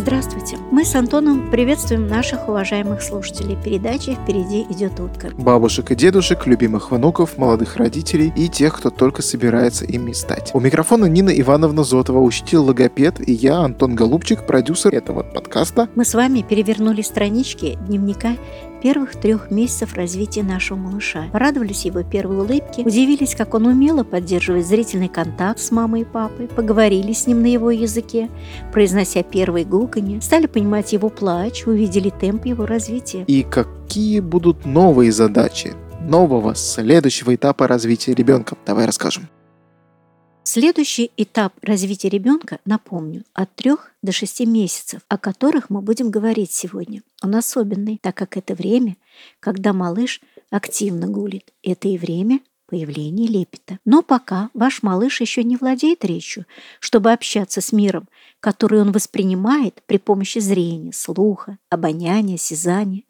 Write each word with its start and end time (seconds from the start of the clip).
Здравствуйте. 0.00 0.56
Мы 0.70 0.86
с 0.86 0.94
Антоном 0.94 1.50
приветствуем 1.50 2.06
наших 2.06 2.48
уважаемых 2.48 3.02
слушателей 3.02 3.54
передачи 3.62 4.14
«Впереди 4.14 4.62
идет 4.70 4.98
утка». 4.98 5.28
Бабушек 5.36 5.90
и 5.90 5.94
дедушек, 5.94 6.46
любимых 6.46 6.90
внуков, 6.90 7.36
молодых 7.36 7.76
родителей 7.76 8.32
и 8.34 8.48
тех, 8.48 8.78
кто 8.78 8.88
только 8.88 9.20
собирается 9.20 9.84
ими 9.84 10.12
стать. 10.12 10.52
У 10.54 10.60
микрофона 10.60 11.04
Нина 11.04 11.28
Ивановна 11.28 11.84
Зотова, 11.84 12.18
учитель-логопед, 12.20 13.28
и 13.28 13.32
я, 13.32 13.58
Антон 13.58 13.94
Голубчик, 13.94 14.46
продюсер 14.46 14.94
этого 14.94 15.22
подкаста. 15.22 15.90
Мы 15.94 16.06
с 16.06 16.14
вами 16.14 16.40
перевернули 16.48 17.02
странички 17.02 17.76
дневника 17.86 18.36
первых 18.82 19.16
трех 19.16 19.50
месяцев 19.50 19.94
развития 19.94 20.42
нашего 20.42 20.78
малыша. 20.78 21.24
Порадовались 21.32 21.84
его 21.84 22.02
первой 22.02 22.38
улыбке, 22.38 22.82
удивились, 22.82 23.34
как 23.34 23.54
он 23.54 23.66
умело 23.66 24.04
поддерживает 24.04 24.66
зрительный 24.66 25.08
контакт 25.08 25.60
с 25.60 25.70
мамой 25.70 26.02
и 26.02 26.04
папой, 26.04 26.48
поговорили 26.48 27.12
с 27.12 27.26
ним 27.26 27.42
на 27.42 27.46
его 27.46 27.70
языке, 27.70 28.28
произнося 28.72 29.22
первые 29.22 29.64
гуканье, 29.64 30.20
стали 30.20 30.46
понимать 30.46 30.92
его 30.92 31.08
плач, 31.08 31.66
увидели 31.66 32.10
темп 32.10 32.46
его 32.46 32.66
развития. 32.66 33.24
И 33.26 33.42
какие 33.42 34.20
будут 34.20 34.64
новые 34.64 35.12
задачи 35.12 35.74
нового, 36.00 36.54
следующего 36.54 37.34
этапа 37.34 37.66
развития 37.66 38.14
ребенка? 38.14 38.56
Давай 38.66 38.86
расскажем. 38.86 39.28
Следующий 40.42 41.12
этап 41.18 41.52
развития 41.62 42.08
ребенка, 42.08 42.60
напомню, 42.64 43.24
от 43.34 43.54
3 43.56 43.72
до 44.02 44.10
6 44.10 44.40
месяцев, 44.46 45.02
о 45.08 45.18
которых 45.18 45.68
мы 45.68 45.82
будем 45.82 46.10
говорить 46.10 46.50
сегодня. 46.50 47.02
Он 47.22 47.34
особенный, 47.36 47.98
так 48.02 48.16
как 48.16 48.36
это 48.36 48.54
время, 48.54 48.96
когда 49.38 49.72
малыш 49.72 50.20
активно 50.50 51.06
гулит. 51.06 51.52
Это 51.62 51.88
и 51.88 51.98
время 51.98 52.40
появления 52.66 53.26
лепета. 53.26 53.78
Но 53.84 54.00
пока 54.02 54.48
ваш 54.54 54.82
малыш 54.82 55.20
еще 55.20 55.44
не 55.44 55.56
владеет 55.56 56.04
речью, 56.04 56.46
чтобы 56.78 57.12
общаться 57.12 57.60
с 57.60 57.70
миром, 57.70 58.08
который 58.40 58.80
он 58.80 58.92
воспринимает 58.92 59.82
при 59.86 59.98
помощи 59.98 60.38
зрения, 60.38 60.92
слуха, 60.94 61.58
обоняния, 61.68 62.36
осязания. 62.36 63.02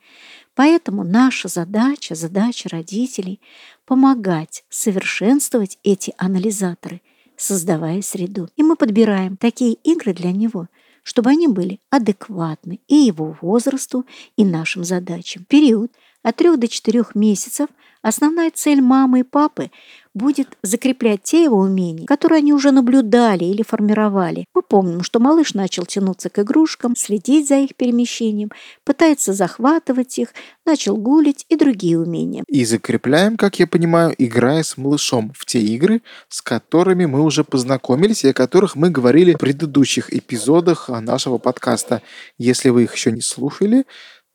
Поэтому 0.55 1.05
наша 1.05 1.47
задача, 1.47 2.17
задача 2.17 2.69
родителей– 2.69 3.41
помогать 3.87 4.65
совершенствовать 4.69 5.79
эти 5.85 6.13
анализаторы– 6.19 7.03
создавая 7.41 8.03
среду. 8.03 8.49
И 8.57 8.63
мы 8.63 8.77
подбираем 8.77 9.37
такие 9.37 9.75
игры 9.75 10.13
для 10.13 10.31
него, 10.31 10.69
чтобы 11.03 11.31
они 11.31 11.49
были 11.49 11.81
адекватны 11.91 12.81
и 12.87 12.95
его 12.95 13.37
возрасту, 13.41 14.05
и 14.37 14.45
нашим 14.45 14.85
задачам. 14.85 15.45
Период 15.49 15.91
от 16.23 16.37
3 16.37 16.57
до 16.57 16.69
4 16.69 17.05
месяцев 17.15 17.69
основная 18.03 18.51
цель 18.51 18.81
мамы 18.81 19.21
и 19.21 19.23
папы 19.23 19.71
будет 20.13 20.59
закреплять 20.63 21.23
те 21.23 21.45
его 21.45 21.59
умения, 21.59 22.07
которые 22.07 22.39
они 22.39 22.53
уже 22.53 22.73
наблюдали 22.73 23.45
или 23.45 23.63
формировали. 23.63 24.47
Мы 24.55 24.63
помним, 24.63 25.03
что 25.03 25.21
малыш 25.21 25.55
начал 25.55 25.87
тянуться 25.87 26.31
к 26.31 26.41
игрушкам, 26.41 26.97
следить 26.97 27.47
за 27.47 27.59
их 27.59 27.77
перемещением, 27.77 28.51
пытается 28.85 29.33
захватывать 29.33 30.19
их, 30.19 30.31
начал 30.67 30.97
гулить 30.97 31.47
и 31.49 31.57
другие 31.57 32.01
умения. 32.01 32.43
И 32.49 32.65
закрепляем, 32.65 33.37
как 33.37 33.61
я 33.61 33.69
понимаю, 33.69 34.13
играя 34.19 34.65
с 34.65 34.77
малышом 34.77 35.33
в 35.37 35.47
те 35.47 35.61
игры, 35.61 36.03
с 36.29 36.43
которыми 36.43 37.07
мы 37.07 37.23
уже 37.23 37.45
познакомились 37.45 38.25
и 38.25 38.31
о 38.31 38.35
которых 38.35 38.75
мы 38.75 38.91
говорили 38.91 39.35
в 39.35 39.39
предыдущих 39.39 40.13
эпизодах 40.13 40.89
нашего 40.89 41.39
подкаста. 41.39 42.03
Если 42.37 42.71
вы 42.71 42.85
их 42.85 42.95
еще 42.95 43.13
не 43.13 43.21
слушали, 43.21 43.85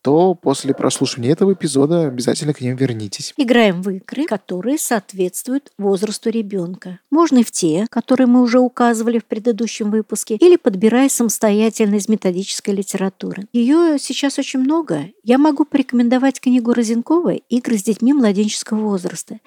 то 0.05 0.35
после 0.35 0.75
прослушивания 0.75 1.31
этого 1.31 1.53
эпизода 1.53 2.05
обязательно 2.05 2.53
к 2.53 2.61
ним 2.61 2.75
вернитесь. 2.75 3.33
Играем 3.37 3.81
в 3.81 3.89
игры, 3.89 4.27
которые 4.27 4.77
соответствуют 4.77 5.71
возрасту 5.79 6.29
ребенка. 6.29 6.99
Можно 7.09 7.39
и 7.39 7.43
в 7.43 7.49
те, 7.49 7.87
которые 7.89 8.27
мы 8.27 8.43
уже 8.43 8.59
указывали 8.59 9.17
в 9.17 9.25
предыдущем 9.25 9.89
выпуске, 9.89 10.35
или 10.35 10.57
подбирая 10.57 11.09
самостоятельно 11.09 11.95
из 11.95 12.07
методической 12.07 12.75
литературы. 12.75 13.47
Ее 13.51 13.97
сейчас 13.97 14.37
очень 14.37 14.59
много. 14.59 15.05
Я 15.23 15.39
могу 15.39 15.65
порекомендовать 15.65 16.39
книгу 16.39 16.71
Розенкова 16.71 17.33
«Игры 17.33 17.75
с 17.75 17.81
детьми 17.81 18.13
младенческого 18.13 18.81
возраста», 18.81 19.39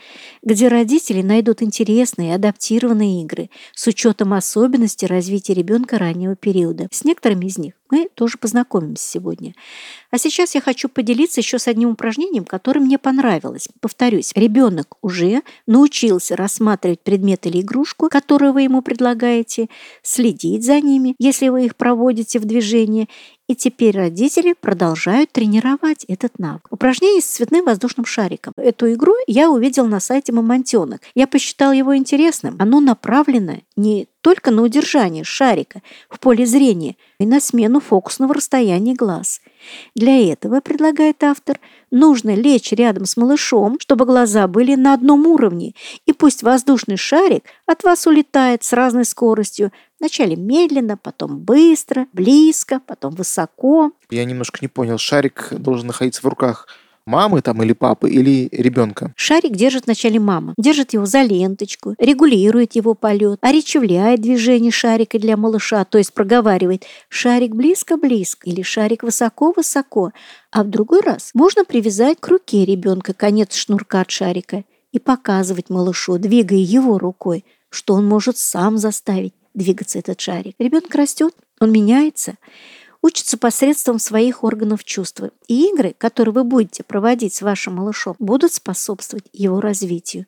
где 0.42 0.66
родители 0.66 1.22
найдут 1.22 1.62
интересные 1.62 2.34
адаптированные 2.34 3.22
игры 3.22 3.48
с 3.76 3.86
учетом 3.86 4.34
особенностей 4.34 5.06
развития 5.06 5.54
ребенка 5.54 5.98
раннего 5.98 6.34
периода. 6.34 6.88
С 6.90 7.04
некоторыми 7.04 7.46
из 7.46 7.58
них 7.58 7.74
мы 7.90 8.08
тоже 8.14 8.38
познакомимся 8.38 9.08
сегодня. 9.08 9.54
А 10.10 10.18
сейчас 10.18 10.54
я 10.54 10.60
хочу 10.60 10.88
поделиться 10.88 11.40
еще 11.40 11.58
с 11.58 11.68
одним 11.68 11.90
упражнением, 11.90 12.44
которое 12.44 12.80
мне 12.80 12.98
понравилось. 12.98 13.68
Повторюсь, 13.80 14.32
ребенок 14.34 14.96
уже 15.02 15.42
научился 15.66 16.36
рассматривать 16.36 17.00
предмет 17.00 17.46
или 17.46 17.60
игрушку, 17.60 18.08
которую 18.08 18.52
вы 18.52 18.62
ему 18.62 18.82
предлагаете, 18.82 19.68
следить 20.02 20.64
за 20.64 20.80
ними, 20.80 21.14
если 21.18 21.48
вы 21.48 21.66
их 21.66 21.76
проводите 21.76 22.38
в 22.38 22.44
движение, 22.44 23.08
и 23.48 23.56
теперь 23.56 23.96
родители 23.96 24.52
продолжают 24.52 25.32
тренировать 25.32 26.04
этот 26.04 26.38
навык. 26.38 26.68
Упражнение 26.70 27.22
с 27.22 27.26
цветным 27.26 27.64
воздушным 27.64 28.04
шариком. 28.04 28.52
Эту 28.56 28.92
игру 28.92 29.14
я 29.26 29.50
увидел 29.50 29.86
на 29.86 30.00
сайте 30.00 30.32
Мамонтенок. 30.32 31.00
Я 31.14 31.26
посчитал 31.26 31.72
его 31.72 31.96
интересным. 31.96 32.56
Оно 32.58 32.80
направлено 32.80 33.54
не 33.74 34.06
только 34.20 34.50
на 34.50 34.62
удержание 34.62 35.24
шарика 35.24 35.80
в 36.10 36.20
поле 36.20 36.44
зрения, 36.44 36.96
и 37.18 37.26
на 37.26 37.40
смену 37.40 37.80
фокусного 37.80 38.34
расстояния 38.34 38.94
глаз. 38.94 39.40
Для 39.94 40.32
этого, 40.32 40.60
предлагает 40.60 41.24
автор, 41.24 41.58
нужно 41.90 42.34
лечь 42.34 42.72
рядом 42.72 43.06
с 43.06 43.16
малышом, 43.16 43.78
чтобы 43.80 44.04
глаза 44.04 44.46
были 44.46 44.74
на 44.74 44.94
одном 44.94 45.26
уровне, 45.26 45.74
и 46.06 46.12
пусть 46.12 46.42
воздушный 46.42 46.96
шарик 46.96 47.44
от 47.66 47.82
вас 47.84 48.06
улетает 48.06 48.62
с 48.62 48.72
разной 48.72 49.04
скоростью, 49.04 49.72
вначале 49.98 50.36
медленно, 50.36 50.96
потом 50.96 51.38
быстро, 51.38 52.06
близко, 52.12 52.80
потом 52.86 53.14
высоко. 53.14 53.92
Я 54.10 54.24
немножко 54.24 54.58
не 54.62 54.68
понял, 54.68 54.98
шарик 54.98 55.48
должен 55.52 55.86
находиться 55.86 56.22
в 56.22 56.26
руках 56.26 56.66
мамы 57.08 57.40
там 57.40 57.62
или 57.62 57.72
папы, 57.72 58.10
или 58.10 58.48
ребенка? 58.52 59.12
Шарик 59.16 59.52
держит 59.52 59.86
вначале 59.86 60.20
мама. 60.20 60.54
Держит 60.56 60.92
его 60.92 61.06
за 61.06 61.22
ленточку, 61.22 61.94
регулирует 61.98 62.76
его 62.76 62.94
полет, 62.94 63.38
оречевляет 63.42 64.20
движение 64.20 64.70
шарика 64.70 65.18
для 65.18 65.36
малыша, 65.36 65.84
то 65.84 65.98
есть 65.98 66.12
проговаривает 66.12 66.84
«шарик 67.08 67.54
близко-близко» 67.54 68.48
или 68.48 68.62
«шарик 68.62 69.02
высоко-высоко». 69.02 70.12
А 70.52 70.62
в 70.62 70.68
другой 70.68 71.00
раз 71.00 71.30
можно 71.34 71.64
привязать 71.64 72.18
к 72.20 72.28
руке 72.28 72.64
ребенка 72.64 73.14
конец 73.14 73.54
шнурка 73.54 74.02
от 74.02 74.10
шарика 74.10 74.64
и 74.92 74.98
показывать 74.98 75.70
малышу, 75.70 76.18
двигая 76.18 76.60
его 76.60 76.98
рукой, 76.98 77.44
что 77.70 77.94
он 77.94 78.06
может 78.06 78.38
сам 78.38 78.78
заставить 78.78 79.34
двигаться 79.58 79.98
этот 79.98 80.20
шарик. 80.20 80.54
Ребенок 80.58 80.94
растет, 80.94 81.34
он 81.60 81.72
меняется– 81.72 82.36
учится 83.02 83.38
посредством 83.38 83.98
своих 83.98 84.44
органов 84.44 84.84
чувства. 84.84 85.30
И 85.46 85.68
игры, 85.70 85.94
которые 85.96 86.32
вы 86.34 86.44
будете 86.44 86.82
проводить 86.82 87.34
с 87.34 87.42
вашим 87.42 87.74
малышом, 87.76 88.16
будут 88.18 88.52
способствовать 88.52 89.26
его 89.32 89.60
развитию 89.60 90.26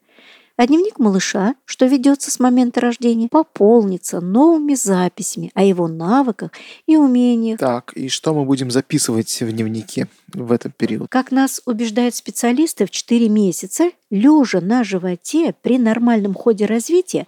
а 0.61 0.67
дневник 0.67 0.99
малыша, 0.99 1.55
что 1.65 1.87
ведется 1.87 2.31
с 2.31 2.39
момента 2.39 2.83
рождения, 2.83 3.31
пополнится 3.31 4.21
новыми 4.21 4.75
записями 4.75 5.51
о 5.55 5.65
его 5.65 5.89
навыках 5.89 6.51
и 6.87 6.99
умениях. 6.99 7.59
Так, 7.59 7.95
и 7.95 8.11
что 8.11 8.35
мы 8.35 8.45
будем 8.45 8.71
записывать 8.71 9.41
в 9.41 9.51
дневнике 9.51 10.07
в 10.35 10.53
этот 10.53 10.77
период? 10.77 11.09
Как 11.11 11.31
нас 11.31 11.61
убеждают 11.67 12.15
специалисты, 12.15 12.87
в 12.87 12.91
4 12.91 13.29
месяца, 13.29 13.91
лежа 14.11 14.61
на 14.61 14.83
животе 14.83 15.55
при 15.63 15.79
нормальном 15.79 16.35
ходе 16.35 16.67
развития, 16.67 17.27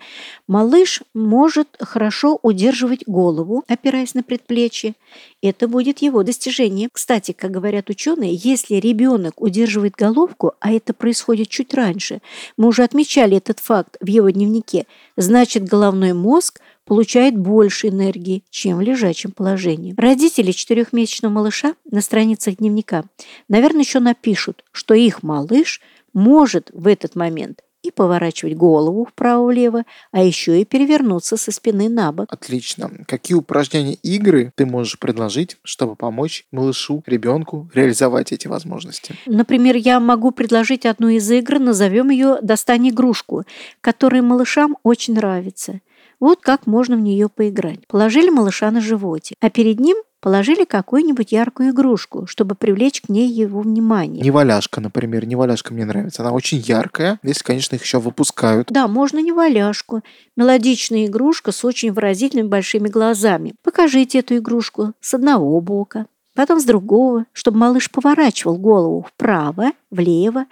малыш 0.48 1.02
может 1.14 1.68
хорошо 1.80 2.38
удерживать 2.42 3.04
голову, 3.06 3.64
опираясь 3.68 4.14
на 4.14 4.22
предплечье. 4.22 4.94
Это 5.42 5.68
будет 5.68 6.02
его 6.02 6.22
достижение. 6.22 6.88
Кстати, 6.92 7.32
как 7.32 7.50
говорят 7.50 7.88
ученые, 7.90 8.34
если 8.34 8.76
ребенок 8.76 9.40
удерживает 9.40 9.94
головку, 9.94 10.52
а 10.60 10.72
это 10.72 10.92
происходит 10.92 11.48
чуть 11.48 11.74
раньше, 11.74 12.20
мы 12.56 12.68
уже 12.68 12.82
отмечали 12.82 13.36
этот 13.36 13.60
факт 13.60 13.96
в 14.00 14.06
его 14.06 14.30
дневнике, 14.30 14.86
значит 15.16 15.64
головной 15.64 16.12
мозг 16.12 16.60
получает 16.92 17.38
больше 17.38 17.88
энергии, 17.88 18.44
чем 18.50 18.76
в 18.76 18.82
лежачем 18.82 19.32
положении. 19.32 19.94
Родители 19.96 20.52
четырехмесячного 20.52 21.32
малыша 21.32 21.74
на 21.90 22.02
страницах 22.02 22.56
дневника, 22.58 23.04
наверное, 23.48 23.80
еще 23.80 23.98
напишут, 23.98 24.62
что 24.72 24.92
их 24.92 25.22
малыш 25.22 25.80
может 26.12 26.70
в 26.74 26.86
этот 26.86 27.16
момент 27.16 27.62
и 27.82 27.90
поворачивать 27.90 28.56
голову 28.56 29.06
вправо-влево, 29.06 29.84
а 30.10 30.22
еще 30.22 30.60
и 30.60 30.66
перевернуться 30.66 31.38
со 31.38 31.50
спины 31.50 31.88
на 31.88 32.12
бок. 32.12 32.30
Отлично. 32.30 32.90
Какие 33.08 33.36
упражнения 33.38 33.94
игры 33.94 34.52
ты 34.54 34.66
можешь 34.66 34.98
предложить, 34.98 35.56
чтобы 35.64 35.96
помочь 35.96 36.44
малышу, 36.52 37.02
ребенку 37.06 37.70
реализовать 37.72 38.32
эти 38.32 38.48
возможности? 38.48 39.14
Например, 39.24 39.76
я 39.76 39.98
могу 39.98 40.30
предложить 40.30 40.84
одну 40.84 41.08
из 41.08 41.30
игр, 41.30 41.58
назовем 41.58 42.10
ее 42.10 42.36
«Достань 42.42 42.90
игрушку», 42.90 43.44
которая 43.80 44.20
малышам 44.20 44.76
очень 44.82 45.14
нравится. 45.14 45.80
Вот 46.22 46.38
как 46.40 46.68
можно 46.68 46.96
в 46.96 47.00
нее 47.00 47.28
поиграть. 47.28 47.84
Положили 47.88 48.30
малыша 48.30 48.70
на 48.70 48.80
животе, 48.80 49.34
а 49.40 49.50
перед 49.50 49.80
ним 49.80 49.96
положили 50.20 50.64
какую-нибудь 50.64 51.32
яркую 51.32 51.70
игрушку, 51.70 52.28
чтобы 52.28 52.54
привлечь 52.54 53.00
к 53.00 53.08
ней 53.08 53.28
его 53.28 53.60
внимание. 53.60 54.22
Неваляшка, 54.22 54.80
например. 54.80 55.26
Неваляшка 55.26 55.74
мне 55.74 55.84
нравится. 55.84 56.22
Она 56.22 56.30
очень 56.30 56.58
яркая, 56.58 57.18
если, 57.24 57.42
конечно, 57.42 57.74
их 57.74 57.82
еще 57.82 57.98
выпускают. 57.98 58.68
Да, 58.70 58.86
можно 58.86 59.18
неваляшку. 59.18 60.02
Мелодичная 60.36 61.06
игрушка 61.06 61.50
с 61.50 61.64
очень 61.64 61.90
выразительными 61.90 62.46
большими 62.46 62.86
глазами. 62.86 63.54
Покажите 63.64 64.20
эту 64.20 64.36
игрушку 64.36 64.92
с 65.00 65.14
одного 65.14 65.60
бока, 65.60 66.06
потом 66.34 66.60
с 66.60 66.64
другого, 66.64 67.26
чтобы 67.32 67.58
малыш 67.58 67.90
поворачивал 67.90 68.56
голову 68.56 69.06
вправо, 69.08 69.72
влево. 69.90 70.46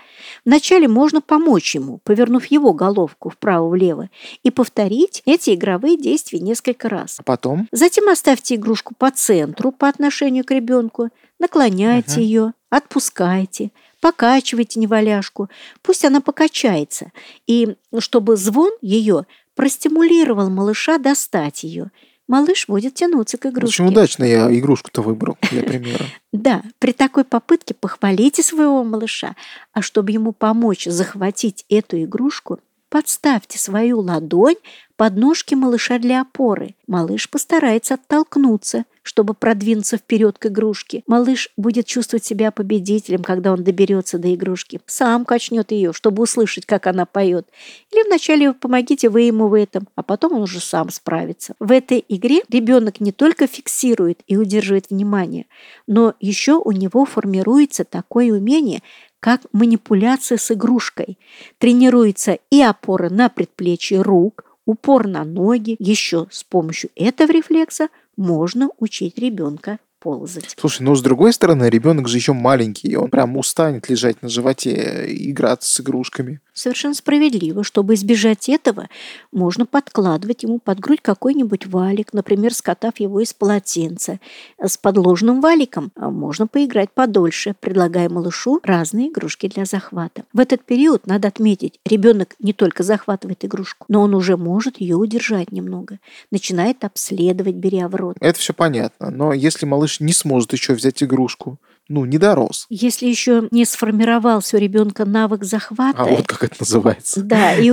Вначале 0.44 0.88
можно 0.88 1.20
помочь 1.20 1.74
ему, 1.74 1.98
повернув 2.04 2.46
его 2.46 2.72
головку 2.72 3.30
вправо-влево, 3.30 4.10
и 4.42 4.50
повторить 4.50 5.22
эти 5.24 5.54
игровые 5.54 5.96
действия 5.96 6.40
несколько 6.40 6.88
раз. 6.88 7.16
А 7.18 7.22
потом? 7.22 7.68
Затем 7.72 8.08
оставьте 8.08 8.54
игрушку 8.56 8.94
по 8.96 9.10
центру 9.10 9.72
по 9.72 9.88
отношению 9.88 10.44
к 10.44 10.50
ребенку, 10.50 11.08
наклоняйте 11.38 12.12
Мгм. 12.12 12.20
ее, 12.20 12.52
отпускайте, 12.68 13.70
покачивайте 14.00 14.80
неваляшку, 14.80 15.48
пусть 15.82 16.04
она 16.04 16.20
покачается, 16.20 17.12
и 17.46 17.76
чтобы 17.98 18.36
звон 18.36 18.70
ее 18.80 19.26
простимулировал 19.54 20.48
малыша 20.50 20.98
достать 20.98 21.64
ее. 21.64 21.90
Малыш 22.30 22.68
будет 22.68 22.94
тянуться 22.94 23.38
к 23.38 23.46
игрушке. 23.46 23.82
Очень 23.82 23.92
удачно 23.92 24.22
я 24.22 24.56
игрушку-то 24.56 25.02
выбрал, 25.02 25.36
для 25.50 25.64
примера. 25.64 26.04
Да, 26.32 26.62
при 26.78 26.92
такой 26.92 27.24
попытке 27.24 27.74
похвалите 27.74 28.44
своего 28.44 28.84
малыша, 28.84 29.34
а 29.72 29.82
чтобы 29.82 30.12
ему 30.12 30.30
помочь 30.30 30.84
захватить 30.84 31.64
эту 31.68 32.00
игрушку, 32.04 32.60
подставьте 32.88 33.58
свою 33.58 33.98
ладонь 33.98 34.54
под 34.94 35.16
ножки 35.16 35.54
малыша 35.56 35.98
для 35.98 36.20
опоры. 36.20 36.76
Малыш 36.86 37.28
постарается 37.28 37.94
оттолкнуться, 37.94 38.84
чтобы 39.10 39.34
продвинуться 39.34 39.96
вперед 39.96 40.38
к 40.38 40.46
игрушке. 40.46 41.02
Малыш 41.08 41.50
будет 41.56 41.84
чувствовать 41.84 42.24
себя 42.24 42.52
победителем, 42.52 43.24
когда 43.24 43.52
он 43.52 43.64
доберется 43.64 44.18
до 44.18 44.32
игрушки. 44.32 44.80
Сам 44.86 45.24
качнет 45.24 45.72
ее, 45.72 45.92
чтобы 45.92 46.22
услышать, 46.22 46.64
как 46.64 46.86
она 46.86 47.06
поет. 47.06 47.48
Или 47.90 48.06
вначале 48.06 48.52
помогите 48.52 49.08
вы 49.08 49.22
ему 49.22 49.48
в 49.48 49.54
этом, 49.54 49.88
а 49.96 50.04
потом 50.04 50.34
он 50.34 50.42
уже 50.42 50.60
сам 50.60 50.90
справится. 50.90 51.56
В 51.58 51.72
этой 51.72 52.04
игре 52.08 52.42
ребенок 52.48 53.00
не 53.00 53.10
только 53.10 53.48
фиксирует 53.48 54.20
и 54.28 54.36
удерживает 54.36 54.90
внимание, 54.90 55.46
но 55.88 56.14
еще 56.20 56.52
у 56.64 56.70
него 56.70 57.04
формируется 57.04 57.82
такое 57.82 58.30
умение, 58.30 58.80
как 59.18 59.40
манипуляция 59.50 60.38
с 60.38 60.52
игрушкой. 60.52 61.18
Тренируется 61.58 62.38
и 62.52 62.62
опора 62.62 63.10
на 63.10 63.28
предплечье 63.28 64.02
рук, 64.02 64.44
упор 64.66 65.08
на 65.08 65.24
ноги. 65.24 65.74
Еще 65.80 66.28
с 66.30 66.44
помощью 66.44 66.90
этого 66.94 67.32
рефлекса 67.32 67.88
можно 68.16 68.70
учить 68.78 69.18
ребенка 69.18 69.78
ползать. 70.00 70.54
Слушай, 70.58 70.82
ну 70.82 70.94
с 70.94 71.02
другой 71.02 71.32
стороны, 71.32 71.68
ребенок 71.68 72.08
же 72.08 72.16
еще 72.16 72.32
маленький, 72.32 72.88
и 72.88 72.96
он 72.96 73.10
прям 73.10 73.36
устанет 73.36 73.88
лежать 73.88 74.22
на 74.22 74.28
животе 74.28 75.04
играться 75.08 75.72
с 75.72 75.80
игрушками. 75.80 76.40
Совершенно 76.60 76.92
справедливо. 76.92 77.64
Чтобы 77.64 77.94
избежать 77.94 78.50
этого, 78.50 78.90
можно 79.32 79.64
подкладывать 79.64 80.42
ему 80.42 80.58
под 80.58 80.78
грудь 80.78 81.00
какой-нибудь 81.00 81.66
валик, 81.66 82.12
например, 82.12 82.52
скотав 82.52 83.00
его 83.00 83.20
из 83.20 83.32
полотенца. 83.32 84.20
С 84.62 84.76
подложным 84.76 85.40
валиком 85.40 85.90
а, 85.96 86.10
можно 86.10 86.46
поиграть 86.46 86.90
подольше, 86.92 87.54
предлагая 87.58 88.10
малышу 88.10 88.60
разные 88.62 89.08
игрушки 89.08 89.48
для 89.48 89.64
захвата. 89.64 90.24
В 90.34 90.38
этот 90.38 90.62
период, 90.62 91.06
надо 91.06 91.28
отметить, 91.28 91.80
ребенок 91.86 92.34
не 92.40 92.52
только 92.52 92.82
захватывает 92.82 93.42
игрушку, 93.42 93.86
но 93.88 94.02
он 94.02 94.14
уже 94.14 94.36
может 94.36 94.82
ее 94.82 94.96
удержать 94.96 95.52
немного. 95.52 95.98
Начинает 96.30 96.84
обследовать, 96.84 97.54
беря 97.54 97.88
в 97.88 97.94
рот. 97.94 98.18
Это 98.20 98.38
все 98.38 98.52
понятно, 98.52 99.10
но 99.10 99.32
если 99.32 99.64
малыш 99.64 100.00
не 100.00 100.12
сможет 100.12 100.52
еще 100.52 100.74
взять 100.74 101.02
игрушку, 101.02 101.58
ну, 101.90 102.04
не 102.04 102.18
дорос. 102.18 102.66
Если 102.70 103.06
еще 103.06 103.48
не 103.50 103.64
сформировался 103.64 104.56
у 104.56 104.60
ребенка 104.60 105.04
навык 105.04 105.42
захвата, 105.42 106.00
А 106.00 106.04
вот 106.04 106.26
как 106.26 106.44
это 106.44 106.54
называется. 106.60 107.20
Да, 107.30 107.54
и 107.54 107.70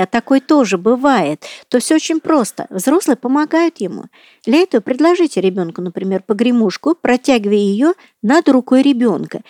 а 0.00 0.06
такое 0.06 0.40
тоже 0.40 0.78
бывает, 0.78 1.44
то 1.68 1.78
все 1.78 1.96
очень 1.96 2.20
просто. 2.20 2.66
Взрослые 2.70 3.16
помогают 3.16 3.78
ему. 3.78 4.04
Для 4.46 4.58
этого 4.58 4.80
предложите 4.80 5.42
ребенку, 5.42 5.82
например, 5.82 6.22
погремушку, 6.26 6.94
протягивая 6.94 7.56
ее 7.56 7.92
над 8.22 8.48
рукой 8.48 8.80
ребенка. 8.82 9.42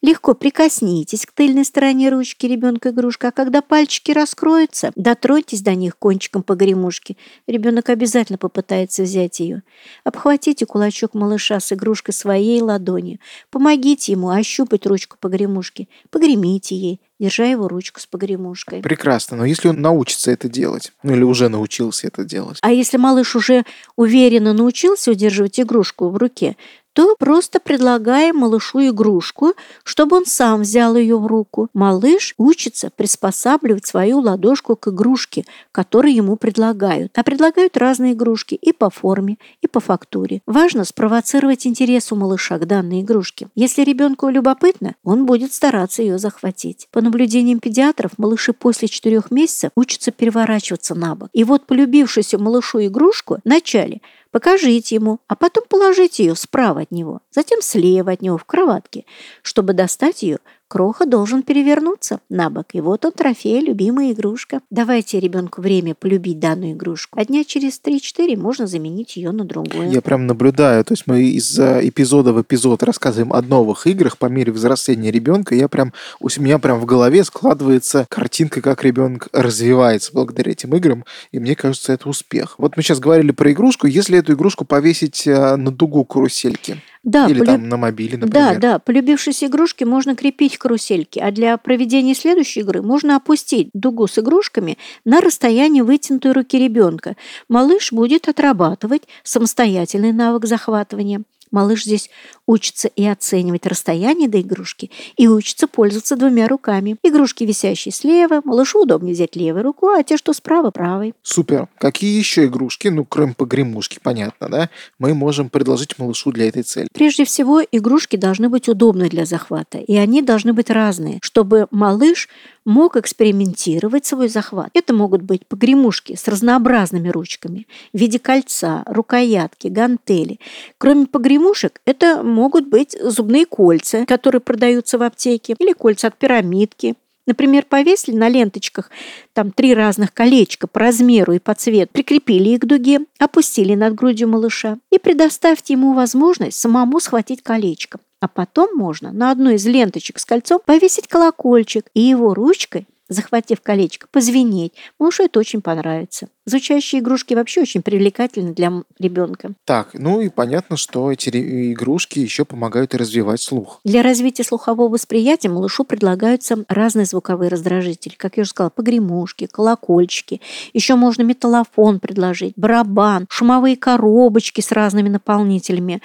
Легко 0.00 0.34
прикоснитесь 0.34 1.26
к 1.26 1.32
тыльной 1.32 1.64
стороне 1.64 2.08
ручки 2.10 2.46
ребенка 2.46 2.90
игрушка, 2.90 3.28
а 3.28 3.32
когда 3.32 3.62
пальчики 3.62 4.12
раскроются, 4.12 4.92
дотроньтесь 4.94 5.60
до 5.60 5.74
них 5.74 5.98
кончиком 5.98 6.44
погремушки. 6.44 7.16
Ребенок 7.48 7.88
обязательно 7.88 8.38
попытается 8.38 9.02
взять 9.02 9.40
ее. 9.40 9.64
Обхватите 10.04 10.66
кулачок 10.66 11.14
малыша 11.14 11.58
с 11.58 11.72
игрушкой 11.72 12.14
своей 12.14 12.60
ладони. 12.62 13.18
Помогите 13.50 14.12
ему 14.12 14.30
ощупать 14.30 14.86
ручку 14.86 15.16
погремушки. 15.18 15.88
Погремите 16.10 16.76
ей, 16.76 17.00
держа 17.18 17.46
его 17.46 17.66
ручку 17.66 17.98
с 17.98 18.06
погремушкой. 18.06 18.82
Прекрасно, 18.82 19.36
но 19.36 19.44
если 19.44 19.66
он 19.66 19.80
научится 19.80 20.30
это 20.30 20.48
делать, 20.48 20.92
ну 21.02 21.14
или 21.14 21.24
уже 21.24 21.48
научился 21.48 22.06
это 22.06 22.22
делать, 22.22 22.58
А 22.62 22.70
если 22.70 22.98
малыш 22.98 23.34
уже 23.34 23.64
уверенно 23.96 24.52
научился 24.52 25.10
удерживать 25.10 25.58
игрушку 25.58 26.08
в 26.08 26.16
руке, 26.16 26.56
то 26.98 27.14
просто 27.16 27.60
предлагаем 27.60 28.38
малышу 28.38 28.88
игрушку, 28.88 29.52
чтобы 29.84 30.16
он 30.16 30.26
сам 30.26 30.62
взял 30.62 30.96
ее 30.96 31.16
в 31.16 31.28
руку. 31.28 31.68
Малыш 31.72 32.34
учится 32.38 32.90
приспосабливать 32.90 33.86
свою 33.86 34.18
ладошку 34.18 34.74
к 34.74 34.88
игрушке, 34.88 35.44
которую 35.70 36.12
ему 36.12 36.34
предлагают. 36.34 37.16
А 37.16 37.22
предлагают 37.22 37.76
разные 37.76 38.14
игрушки 38.14 38.56
и 38.56 38.72
по 38.72 38.90
форме, 38.90 39.38
и 39.62 39.68
по 39.68 39.78
фактуре. 39.78 40.42
Важно 40.44 40.82
спровоцировать 40.82 41.68
интерес 41.68 42.10
у 42.10 42.16
малыша 42.16 42.58
к 42.58 42.66
данной 42.66 43.02
игрушке. 43.02 43.46
Если 43.54 43.84
ребенку 43.84 44.28
любопытно, 44.28 44.96
он 45.04 45.24
будет 45.24 45.54
стараться 45.54 46.02
ее 46.02 46.18
захватить. 46.18 46.88
По 46.90 47.00
наблюдениям 47.00 47.60
педиатров, 47.60 48.18
малыши 48.18 48.52
после 48.52 48.88
4 48.88 49.22
месяцев 49.30 49.70
учатся 49.76 50.10
переворачиваться 50.10 50.96
на 50.96 51.14
бок. 51.14 51.28
И 51.32 51.44
вот 51.44 51.64
полюбившуюся 51.64 52.38
малышу 52.38 52.84
игрушку 52.84 53.38
вначале 53.44 54.00
покажите 54.38 54.94
ему, 54.94 55.18
а 55.26 55.34
потом 55.34 55.64
положите 55.68 56.24
ее 56.24 56.36
справа 56.36 56.82
от 56.82 56.92
него, 56.92 57.22
затем 57.32 57.60
слева 57.60 58.12
от 58.12 58.22
него 58.22 58.38
в 58.38 58.44
кроватке. 58.44 59.04
Чтобы 59.42 59.72
достать 59.72 60.22
ее, 60.22 60.38
Кроха 60.68 61.06
должен 61.06 61.42
перевернуться 61.42 62.20
на 62.28 62.50
бок, 62.50 62.66
и 62.74 62.82
вот 62.82 63.06
он 63.06 63.12
трофей, 63.12 63.60
любимая 63.62 64.12
игрушка. 64.12 64.60
Давайте 64.68 65.18
ребенку 65.18 65.62
время 65.62 65.94
полюбить 65.94 66.38
данную 66.38 66.72
игрушку. 66.72 67.18
А 67.18 67.24
дня 67.24 67.42
через 67.44 67.80
3-4 67.82 68.36
можно 68.36 68.66
заменить 68.66 69.16
ее 69.16 69.32
на 69.32 69.44
другую. 69.44 69.90
я 69.90 70.02
прям 70.02 70.26
наблюдаю, 70.26 70.84
то 70.84 70.92
есть 70.92 71.04
мы 71.06 71.22
из 71.22 71.58
э, 71.58 71.80
эпизода 71.88 72.34
в 72.34 72.42
эпизод 72.42 72.82
рассказываем 72.82 73.32
о 73.32 73.40
новых 73.40 73.86
играх 73.86 74.18
по 74.18 74.26
мере 74.26 74.52
взросления 74.52 75.10
ребенка, 75.10 75.54
я 75.54 75.68
прям, 75.68 75.94
у 76.20 76.28
меня 76.38 76.58
прям 76.58 76.80
в 76.80 76.84
голове 76.84 77.24
складывается 77.24 78.06
картинка, 78.10 78.60
как 78.60 78.84
ребенок 78.84 79.28
развивается 79.32 80.12
благодаря 80.12 80.52
этим 80.52 80.76
играм, 80.76 81.06
и 81.32 81.38
мне 81.38 81.56
кажется, 81.56 81.94
это 81.94 82.10
успех. 82.10 82.56
Вот 82.58 82.76
мы 82.76 82.82
сейчас 82.82 83.00
говорили 83.00 83.30
про 83.30 83.52
игрушку, 83.52 83.86
если 83.86 84.18
эту 84.18 84.34
игрушку 84.34 84.66
повесить 84.66 85.26
э, 85.26 85.56
на 85.56 85.70
дугу 85.70 86.04
карусельки, 86.04 86.82
Да, 87.08 87.26
или 87.26 87.38
полю- 87.38 87.46
там 87.46 87.68
на 87.68 87.76
мобиле, 87.78 88.18
Да, 88.18 88.26
например. 88.26 88.60
да, 88.60 88.78
полюбившиеся 88.78 89.46
игрушки 89.46 89.84
можно 89.84 90.14
крепить 90.14 90.58
к 90.58 90.60
карусельке, 90.60 91.20
а 91.22 91.30
для 91.30 91.56
проведения 91.56 92.14
следующей 92.14 92.60
игры 92.60 92.82
можно 92.82 93.16
опустить 93.16 93.70
дугу 93.72 94.06
с 94.06 94.18
игрушками 94.18 94.76
на 95.06 95.22
расстояние 95.22 95.84
вытянутой 95.84 96.32
руки 96.32 96.58
ребенка. 96.58 97.16
Малыш 97.48 97.92
будет 97.92 98.28
отрабатывать 98.28 99.04
самостоятельный 99.22 100.12
навык 100.12 100.44
захватывания. 100.44 101.22
Малыш 101.50 101.84
здесь 101.84 102.10
учится 102.46 102.88
и 102.88 103.06
оценивать 103.06 103.66
расстояние 103.66 104.28
до 104.28 104.40
игрушки, 104.40 104.90
и 105.16 105.28
учится 105.28 105.66
пользоваться 105.66 106.16
двумя 106.16 106.48
руками. 106.48 106.96
Игрушки, 107.02 107.44
висящие 107.44 107.92
слева, 107.92 108.40
малышу 108.44 108.82
удобнее 108.82 109.14
взять 109.14 109.36
левой 109.36 109.62
рукой, 109.62 110.00
а 110.00 110.02
те, 110.02 110.16
что 110.16 110.32
справа, 110.32 110.70
правой. 110.70 111.14
Супер. 111.22 111.68
Какие 111.78 112.18
еще 112.18 112.46
игрушки, 112.46 112.88
ну, 112.88 113.04
кроме 113.04 113.34
погремушки, 113.34 113.98
понятно, 114.02 114.48
да, 114.48 114.70
мы 114.98 115.14
можем 115.14 115.50
предложить 115.50 115.98
малышу 115.98 116.32
для 116.32 116.48
этой 116.48 116.62
цели? 116.62 116.88
Прежде 116.92 117.24
всего, 117.24 117.60
игрушки 117.62 118.16
должны 118.16 118.48
быть 118.48 118.68
удобны 118.68 119.08
для 119.08 119.24
захвата, 119.24 119.78
и 119.78 119.96
они 119.96 120.22
должны 120.22 120.52
быть 120.52 120.70
разные, 120.70 121.18
чтобы 121.22 121.66
малыш 121.70 122.28
мог 122.68 122.96
экспериментировать 122.96 124.04
свой 124.04 124.28
захват. 124.28 124.68
Это 124.74 124.92
могут 124.92 125.22
быть 125.22 125.46
погремушки 125.46 126.14
с 126.16 126.28
разнообразными 126.28 127.08
ручками 127.08 127.66
в 127.94 127.98
виде 127.98 128.18
кольца, 128.18 128.84
рукоятки, 128.86 129.68
гантели. 129.68 130.38
Кроме 130.76 131.06
погремушек, 131.06 131.80
это 131.86 132.22
могут 132.22 132.68
быть 132.68 132.94
зубные 133.00 133.46
кольца, 133.46 134.04
которые 134.06 134.42
продаются 134.42 134.98
в 134.98 135.02
аптеке, 135.02 135.56
или 135.58 135.72
кольца 135.72 136.08
от 136.08 136.16
пирамидки. 136.18 136.94
Например, 137.28 137.66
повесили 137.68 138.16
на 138.16 138.30
ленточках 138.30 138.90
там 139.34 139.52
три 139.52 139.74
разных 139.74 140.14
колечка 140.14 140.66
по 140.66 140.80
размеру 140.80 141.34
и 141.34 141.38
по 141.38 141.54
цвету, 141.54 141.92
прикрепили 141.92 142.48
их 142.48 142.60
к 142.60 142.64
дуге, 142.64 143.00
опустили 143.18 143.74
над 143.74 143.94
грудью 143.94 144.28
малыша 144.28 144.78
и 144.90 144.98
предоставьте 144.98 145.74
ему 145.74 145.92
возможность 145.92 146.58
самому 146.58 147.00
схватить 147.00 147.42
колечко. 147.42 148.00
А 148.20 148.28
потом 148.28 148.74
можно 148.74 149.12
на 149.12 149.30
одну 149.30 149.50
из 149.50 149.66
ленточек 149.66 150.18
с 150.18 150.24
кольцом 150.24 150.60
повесить 150.64 151.06
колокольчик 151.06 151.84
и 151.92 152.00
его 152.00 152.32
ручкой 152.32 152.86
захватив 153.08 153.60
колечко, 153.60 154.06
позвенеть. 154.10 154.72
Малышу 154.98 155.24
это 155.24 155.38
очень 155.38 155.62
понравится. 155.62 156.28
Звучащие 156.44 157.00
игрушки 157.00 157.34
вообще 157.34 157.60
очень 157.62 157.82
привлекательны 157.82 158.54
для 158.54 158.72
ребенка. 158.98 159.52
Так, 159.64 159.90
ну 159.92 160.20
и 160.20 160.28
понятно, 160.28 160.76
что 160.76 161.12
эти 161.12 161.28
игрушки 161.72 162.18
еще 162.18 162.44
помогают 162.44 162.94
и 162.94 162.96
развивать 162.96 163.40
слух. 163.40 163.80
Для 163.84 164.02
развития 164.02 164.44
слухового 164.44 164.88
восприятия 164.88 165.48
малышу 165.48 165.84
предлагаются 165.84 166.64
разные 166.68 167.04
звуковые 167.04 167.50
раздражители. 167.50 168.14
Как 168.14 168.36
я 168.36 168.42
уже 168.42 168.50
сказала, 168.50 168.70
погремушки, 168.70 169.46
колокольчики. 169.46 170.40
Еще 170.72 170.94
можно 170.94 171.22
металлофон 171.22 172.00
предложить, 172.00 172.54
барабан, 172.56 173.26
шумовые 173.28 173.76
коробочки 173.76 174.60
с 174.60 174.72
разными 174.72 175.08
наполнителями 175.08 176.00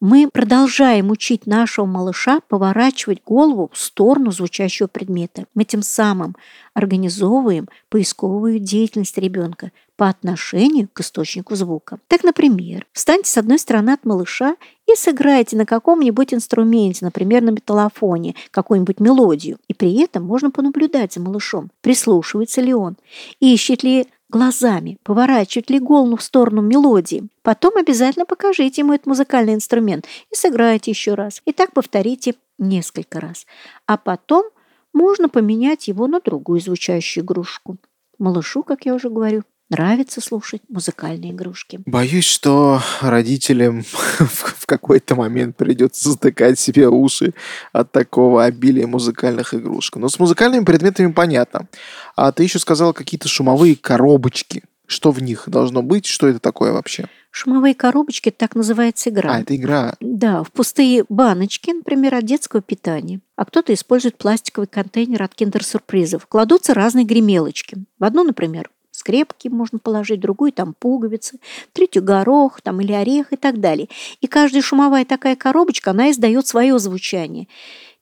мы 0.00 0.28
продолжаем 0.32 1.10
учить 1.10 1.46
нашего 1.46 1.84
малыша 1.84 2.40
поворачивать 2.48 3.22
голову 3.24 3.70
в 3.72 3.78
сторону 3.78 4.30
звучащего 4.30 4.86
предмета. 4.86 5.46
Мы 5.54 5.64
тем 5.64 5.82
самым 5.82 6.36
организовываем 6.72 7.68
поисковую 7.88 8.60
деятельность 8.60 9.18
ребенка 9.18 9.72
по 9.96 10.08
отношению 10.08 10.88
к 10.92 11.00
источнику 11.00 11.56
звука. 11.56 11.98
Так, 12.06 12.22
например, 12.22 12.86
встаньте 12.92 13.28
с 13.28 13.36
одной 13.36 13.58
стороны 13.58 13.90
от 13.90 14.04
малыша 14.04 14.54
и 14.86 14.94
сыграйте 14.94 15.56
на 15.56 15.66
каком-нибудь 15.66 16.32
инструменте, 16.32 17.04
например, 17.04 17.42
на 17.42 17.50
металлофоне, 17.50 18.36
какую-нибудь 18.52 19.00
мелодию. 19.00 19.58
И 19.66 19.74
при 19.74 20.00
этом 20.00 20.22
можно 20.22 20.52
понаблюдать 20.52 21.14
за 21.14 21.20
малышом, 21.20 21.72
прислушивается 21.80 22.60
ли 22.60 22.72
он, 22.72 22.96
ищет 23.40 23.82
ли 23.82 24.06
глазами, 24.28 24.98
поворачивать 25.02 25.70
ли 25.70 25.78
голову 25.78 26.16
в 26.16 26.22
сторону 26.22 26.62
мелодии. 26.62 27.28
Потом 27.42 27.76
обязательно 27.76 28.26
покажите 28.26 28.82
ему 28.82 28.92
этот 28.92 29.06
музыкальный 29.06 29.54
инструмент 29.54 30.06
и 30.30 30.34
сыграйте 30.34 30.90
еще 30.90 31.14
раз. 31.14 31.40
И 31.44 31.52
так 31.52 31.72
повторите 31.72 32.34
несколько 32.58 33.20
раз. 33.20 33.46
А 33.86 33.96
потом 33.96 34.44
можно 34.92 35.28
поменять 35.28 35.88
его 35.88 36.06
на 36.06 36.20
другую 36.20 36.60
звучащую 36.60 37.24
игрушку. 37.24 37.76
Малышу, 38.18 38.62
как 38.62 38.84
я 38.84 38.94
уже 38.94 39.10
говорю, 39.10 39.44
нравится 39.70 40.20
слушать 40.20 40.62
музыкальные 40.68 41.32
игрушки. 41.32 41.80
Боюсь, 41.86 42.24
что 42.24 42.80
родителям 43.00 43.82
в 44.18 44.66
какой-то 44.66 45.14
момент 45.14 45.56
придется 45.56 46.10
затыкать 46.10 46.58
себе 46.58 46.88
уши 46.88 47.34
от 47.72 47.92
такого 47.92 48.44
обилия 48.44 48.86
музыкальных 48.86 49.54
игрушек. 49.54 49.96
Но 49.96 50.08
с 50.08 50.18
музыкальными 50.18 50.64
предметами 50.64 51.12
понятно. 51.12 51.68
А 52.16 52.32
ты 52.32 52.42
еще 52.42 52.58
сказал 52.58 52.92
какие-то 52.92 53.28
шумовые 53.28 53.76
коробочки. 53.76 54.62
Что 54.86 55.10
в 55.10 55.22
них 55.22 55.44
должно 55.46 55.82
быть? 55.82 56.06
Что 56.06 56.28
это 56.28 56.38
такое 56.38 56.72
вообще? 56.72 57.08
Шумовые 57.30 57.74
коробочки, 57.74 58.30
так 58.30 58.54
называется 58.54 59.10
игра. 59.10 59.34
А, 59.34 59.40
это 59.40 59.54
игра. 59.54 59.94
Да, 60.00 60.42
в 60.42 60.50
пустые 60.50 61.04
баночки, 61.10 61.72
например, 61.72 62.14
от 62.14 62.24
детского 62.24 62.62
питания. 62.62 63.20
А 63.36 63.44
кто-то 63.44 63.74
использует 63.74 64.16
пластиковый 64.16 64.66
контейнер 64.66 65.22
от 65.22 65.34
киндер-сюрпризов. 65.34 66.26
Кладутся 66.26 66.72
разные 66.72 67.04
гремелочки. 67.04 67.76
В 67.98 68.04
одну, 68.04 68.24
например, 68.24 68.70
скрепки 69.08 69.48
можно 69.48 69.78
положить, 69.78 70.20
другую 70.20 70.52
там 70.52 70.74
пуговицы, 70.78 71.38
третью 71.72 72.02
горох 72.02 72.60
там 72.60 72.80
или 72.82 72.92
орех 72.92 73.32
и 73.32 73.36
так 73.36 73.58
далее. 73.58 73.88
И 74.20 74.26
каждая 74.26 74.60
шумовая 74.60 75.06
такая 75.06 75.34
коробочка, 75.34 75.92
она 75.92 76.10
издает 76.10 76.46
свое 76.46 76.78
звучание. 76.78 77.48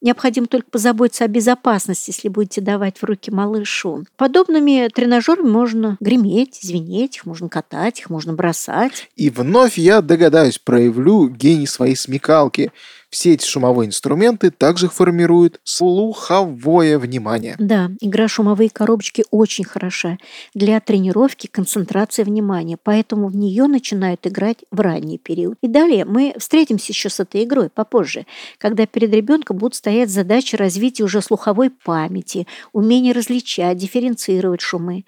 Необходимо 0.01 0.47
только 0.47 0.69
позаботиться 0.69 1.23
о 1.23 1.27
безопасности, 1.27 2.11
если 2.11 2.27
будете 2.27 2.61
давать 2.61 2.97
в 2.97 3.03
руки 3.03 3.31
малышу. 3.31 4.03
Подобными 4.15 4.89
тренажерами 4.93 5.49
можно 5.49 5.97
греметь, 5.99 6.59
звенеть, 6.61 7.17
их 7.17 7.25
можно 7.25 7.49
катать, 7.49 8.01
их 8.01 8.09
можно 8.09 8.33
бросать. 8.33 9.09
И 9.15 9.29
вновь 9.29 9.77
я 9.77 10.01
догадаюсь, 10.01 10.59
проявлю 10.59 11.29
гений 11.29 11.67
своей 11.67 11.95
смекалки– 11.95 12.71
все 13.09 13.33
эти 13.33 13.45
шумовые 13.45 13.87
инструменты 13.87 14.51
также 14.51 14.89
формируют 14.89 15.59
слуховое 15.63 16.99
внимание. 16.99 17.55
Да, 17.57 17.89
игра 18.01 18.27
шумовые 18.27 18.69
коробочки 18.69 19.23
очень 19.31 19.63
хороша 19.63 20.17
для 20.53 20.79
тренировки 20.79 21.47
концентрации 21.47 22.23
внимания, 22.23 22.77
поэтому 22.81 23.29
в 23.29 23.35
нее 23.35 23.67
начинают 23.67 24.27
играть 24.27 24.57
в 24.71 24.79
ранний 24.81 25.17
период. 25.17 25.57
И 25.61 25.67
далее 25.67 26.05
мы 26.05 26.33
встретимся 26.37 26.91
еще 26.91 27.09
с 27.09 27.19
этой 27.19 27.43
игрой 27.43 27.69
попозже, 27.69 28.25
когда 28.57 28.85
перед 28.85 29.13
ребенком 29.13 29.57
будут 29.57 29.75
стоять 29.75 30.09
задачи 30.09 30.55
развития 30.55 31.03
уже 31.03 31.21
слуховой 31.21 31.69
памяти, 31.69 32.47
умения 32.73 33.13
различать, 33.13 33.77
дифференцировать 33.77 34.61
шумы. 34.61 35.05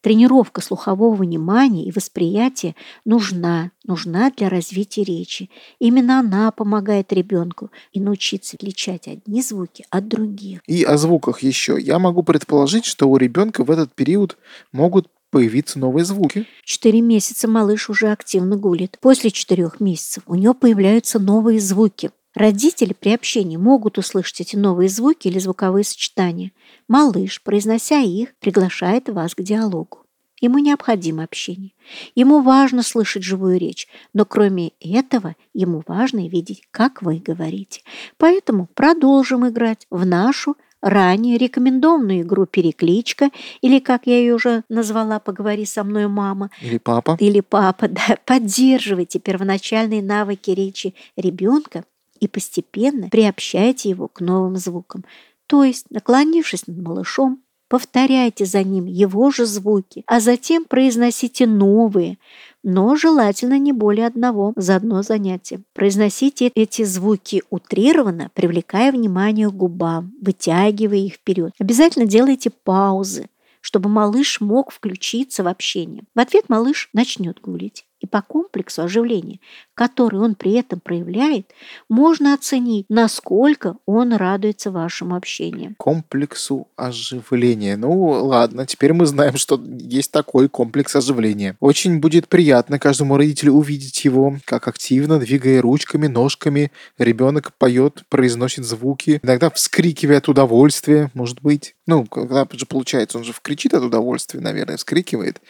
Тренировка 0.00 0.60
слухового 0.60 1.14
внимания 1.14 1.84
и 1.84 1.90
восприятия 1.90 2.76
нужна, 3.04 3.72
нужна 3.84 4.30
для 4.30 4.48
развития 4.48 5.02
речи. 5.02 5.50
Именно 5.80 6.20
она 6.20 6.52
помогает 6.52 7.12
ребенку 7.12 7.70
и 7.92 8.00
научиться 8.00 8.56
отличать 8.56 9.08
одни 9.08 9.42
звуки 9.42 9.84
от 9.90 10.06
других. 10.06 10.60
И 10.66 10.84
о 10.84 10.96
звуках 10.96 11.42
еще. 11.42 11.76
Я 11.80 11.98
могу 11.98 12.22
предположить, 12.22 12.84
что 12.84 13.08
у 13.08 13.16
ребенка 13.16 13.64
в 13.64 13.70
этот 13.70 13.92
период 13.92 14.38
могут 14.72 15.08
появиться 15.30 15.78
новые 15.78 16.04
звуки. 16.04 16.46
Четыре 16.64 17.00
месяца 17.00 17.48
малыш 17.48 17.90
уже 17.90 18.10
активно 18.10 18.56
гулит. 18.56 18.98
После 19.00 19.30
четырех 19.30 19.80
месяцев 19.80 20.22
у 20.26 20.34
него 20.34 20.54
появляются 20.54 21.18
новые 21.18 21.60
звуки. 21.60 22.10
Родители 22.38 22.92
при 22.92 23.14
общении 23.14 23.56
могут 23.56 23.98
услышать 23.98 24.42
эти 24.42 24.54
новые 24.54 24.88
звуки 24.88 25.26
или 25.26 25.40
звуковые 25.40 25.82
сочетания. 25.82 26.52
Малыш, 26.86 27.42
произнося 27.42 27.98
их, 27.98 28.28
приглашает 28.38 29.08
вас 29.08 29.34
к 29.34 29.42
диалогу. 29.42 30.04
Ему 30.40 30.60
необходимо 30.60 31.24
общение. 31.24 31.72
Ему 32.14 32.40
важно 32.42 32.84
слышать 32.84 33.24
живую 33.24 33.58
речь, 33.58 33.88
но 34.14 34.24
кроме 34.24 34.70
этого 34.78 35.34
ему 35.52 35.82
важно 35.88 36.28
видеть, 36.28 36.62
как 36.70 37.02
вы 37.02 37.16
говорите. 37.16 37.80
Поэтому 38.18 38.68
продолжим 38.72 39.48
играть 39.48 39.88
в 39.90 40.06
нашу 40.06 40.54
ранее 40.80 41.38
рекомендованную 41.38 42.20
игру 42.20 42.46
«Перекличка» 42.46 43.30
или, 43.62 43.80
как 43.80 44.06
я 44.06 44.16
ее 44.16 44.36
уже 44.36 44.62
назвала 44.68 45.18
«Поговори 45.18 45.66
со 45.66 45.82
мной, 45.82 46.06
мама». 46.06 46.50
Или 46.62 46.78
«Папа». 46.78 47.16
Или 47.18 47.40
«Папа», 47.40 47.88
да. 47.88 48.16
Поддерживайте 48.24 49.18
первоначальные 49.18 50.04
навыки 50.04 50.52
речи 50.52 50.94
ребенка 51.16 51.82
и 52.20 52.28
постепенно 52.28 53.08
приобщайте 53.08 53.90
его 53.90 54.08
к 54.08 54.20
новым 54.20 54.56
звукам. 54.56 55.04
То 55.46 55.64
есть, 55.64 55.86
наклонившись 55.90 56.66
над 56.66 56.78
малышом, 56.78 57.42
повторяйте 57.68 58.44
за 58.44 58.62
ним 58.62 58.86
его 58.86 59.30
же 59.30 59.46
звуки, 59.46 60.04
а 60.06 60.20
затем 60.20 60.64
произносите 60.64 61.46
новые, 61.46 62.18
но 62.62 62.96
желательно 62.96 63.58
не 63.58 63.72
более 63.72 64.06
одного 64.06 64.52
за 64.56 64.76
одно 64.76 65.02
занятие. 65.02 65.62
Произносите 65.74 66.48
эти 66.54 66.84
звуки 66.84 67.42
утрированно, 67.50 68.30
привлекая 68.34 68.92
внимание 68.92 69.48
к 69.48 69.54
губам, 69.54 70.12
вытягивая 70.20 70.98
их 70.98 71.14
вперед. 71.14 71.52
Обязательно 71.58 72.06
делайте 72.06 72.50
паузы, 72.50 73.28
чтобы 73.60 73.88
малыш 73.88 74.40
мог 74.40 74.70
включиться 74.70 75.42
в 75.44 75.48
общение. 75.48 76.04
В 76.14 76.20
ответ 76.20 76.48
малыш 76.48 76.90
начнет 76.92 77.40
гулить 77.40 77.87
и 78.00 78.06
по 78.06 78.22
комплексу 78.22 78.82
оживления, 78.82 79.40
который 79.74 80.20
он 80.20 80.34
при 80.34 80.52
этом 80.52 80.80
проявляет, 80.80 81.52
можно 81.88 82.34
оценить, 82.34 82.86
насколько 82.88 83.76
он 83.86 84.12
радуется 84.12 84.70
вашему 84.70 85.16
общению. 85.16 85.74
Комплексу 85.78 86.68
оживления. 86.76 87.76
Ну, 87.76 88.00
ладно, 88.08 88.66
теперь 88.66 88.92
мы 88.92 89.06
знаем, 89.06 89.36
что 89.36 89.60
есть 89.78 90.12
такой 90.12 90.48
комплекс 90.48 90.94
оживления. 90.96 91.56
Очень 91.60 92.00
будет 92.00 92.28
приятно 92.28 92.78
каждому 92.78 93.16
родителю 93.16 93.52
увидеть 93.52 94.04
его, 94.04 94.36
как 94.44 94.68
активно, 94.68 95.18
двигая 95.18 95.60
ручками, 95.60 96.06
ножками, 96.06 96.70
ребенок 96.98 97.52
поет, 97.56 98.02
произносит 98.08 98.64
звуки, 98.64 99.20
иногда 99.22 99.50
вскрикивая 99.50 100.18
от 100.18 100.28
удовольствия, 100.28 101.10
может 101.14 101.40
быть. 101.42 101.74
Ну, 101.88 102.04
когда 102.04 102.46
же 102.52 102.66
получается, 102.66 103.16
он 103.16 103.24
же 103.24 103.32
вкричит 103.32 103.72
от 103.72 103.82
удовольствия, 103.82 104.40
наверное, 104.40 104.76
вскрикивает. 104.76 105.40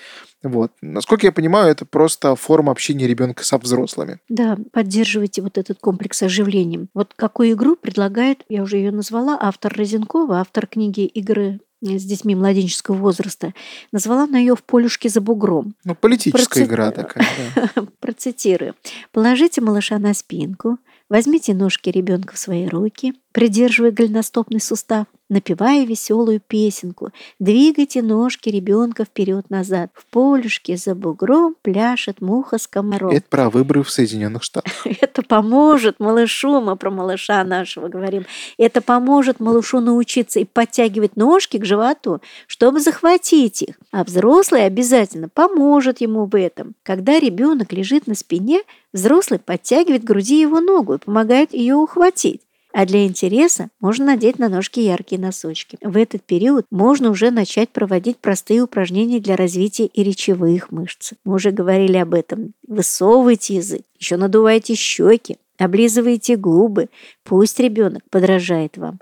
Вот. 0.44 0.70
Насколько 0.80 1.26
я 1.26 1.32
понимаю, 1.32 1.72
это 1.72 1.84
просто 1.84 2.36
форма 2.36 2.70
общения 2.70 3.08
ребенка 3.08 3.44
со 3.44 3.58
взрослыми. 3.58 4.20
Да, 4.28 4.56
поддерживайте 4.70 5.42
вот 5.42 5.58
этот 5.58 5.80
комплекс 5.80 6.22
оживления. 6.22 6.86
Вот 6.94 7.12
какую 7.16 7.50
игру 7.54 7.74
предлагает, 7.74 8.44
я 8.48 8.62
уже 8.62 8.76
ее 8.76 8.92
назвала, 8.92 9.36
автор 9.40 9.74
Розенкова, 9.76 10.38
автор 10.38 10.68
книги 10.68 11.06
«Игры 11.06 11.58
с 11.80 12.04
детьми 12.04 12.36
младенческого 12.36 12.94
возраста. 12.94 13.52
Назвала 13.90 14.24
она 14.24 14.38
ее 14.38 14.54
«В 14.54 14.62
полюшке 14.62 15.08
за 15.08 15.20
бугром». 15.20 15.74
Ну, 15.82 15.96
политическая 15.96 16.60
Проци... 16.60 16.64
игра 16.64 16.92
такая. 16.92 17.26
Да. 17.56 17.68
Процитирую. 18.00 18.76
«Положите 19.10 19.60
малыша 19.60 19.98
на 19.98 20.14
спинку, 20.14 20.78
возьмите 21.08 21.52
ножки 21.52 21.90
ребенка 21.90 22.34
в 22.34 22.38
свои 22.38 22.68
руки, 22.68 23.14
придерживая 23.32 23.90
голеностопный 23.90 24.60
сустав, 24.60 25.06
напевая 25.28 25.84
веселую 25.84 26.40
песенку. 26.40 27.10
Двигайте 27.38 28.02
ножки 28.02 28.48
ребенка 28.48 29.04
вперед-назад. 29.04 29.90
В 29.94 30.06
полюшке 30.06 30.76
за 30.76 30.94
бугром 30.94 31.54
пляшет 31.62 32.20
муха 32.20 32.58
с 32.58 32.66
комаром. 32.66 33.10
Это 33.10 33.26
про 33.28 33.50
выборы 33.50 33.82
в 33.82 33.90
Соединенных 33.90 34.42
Штатах. 34.42 34.72
Это 35.00 35.22
поможет 35.22 36.00
малышу, 36.00 36.60
мы 36.60 36.76
про 36.76 36.90
малыша 36.90 37.42
нашего 37.44 37.88
говорим. 37.88 38.24
Это 38.56 38.80
поможет 38.80 39.40
малышу 39.40 39.80
научиться 39.80 40.40
и 40.40 40.44
подтягивать 40.44 41.16
ножки 41.16 41.58
к 41.58 41.64
животу, 41.64 42.20
чтобы 42.46 42.80
захватить 42.80 43.62
их. 43.62 43.76
А 43.92 44.04
взрослый 44.04 44.64
обязательно 44.64 45.28
поможет 45.28 46.00
ему 46.00 46.26
в 46.26 46.38
этом. 46.38 46.74
Когда 46.82 47.18
ребенок 47.18 47.72
лежит 47.72 48.06
на 48.06 48.14
спине, 48.14 48.62
взрослый 48.92 49.38
подтягивает 49.38 50.02
к 50.02 50.06
груди 50.06 50.40
его 50.40 50.60
ногу 50.60 50.94
и 50.94 50.98
помогает 50.98 51.52
ее 51.52 51.74
ухватить. 51.74 52.42
А 52.72 52.84
для 52.84 53.06
интереса 53.06 53.70
можно 53.80 54.04
надеть 54.06 54.38
на 54.38 54.48
ножки 54.48 54.80
яркие 54.80 55.20
носочки. 55.20 55.78
В 55.80 55.96
этот 55.96 56.22
период 56.22 56.66
можно 56.70 57.10
уже 57.10 57.30
начать 57.30 57.70
проводить 57.70 58.18
простые 58.18 58.60
упражнения 58.60 59.20
для 59.20 59.36
развития 59.36 59.86
и 59.86 60.02
речевых 60.02 60.70
мышц. 60.70 61.12
Мы 61.24 61.34
уже 61.34 61.50
говорили 61.50 61.96
об 61.96 62.14
этом. 62.14 62.52
Высовывайте 62.66 63.56
язык, 63.56 63.82
еще 63.98 64.16
надувайте 64.16 64.74
щеки, 64.74 65.38
облизывайте 65.58 66.36
губы. 66.36 66.88
Пусть 67.24 67.58
ребенок 67.58 68.02
подражает 68.10 68.76
вам. 68.76 69.00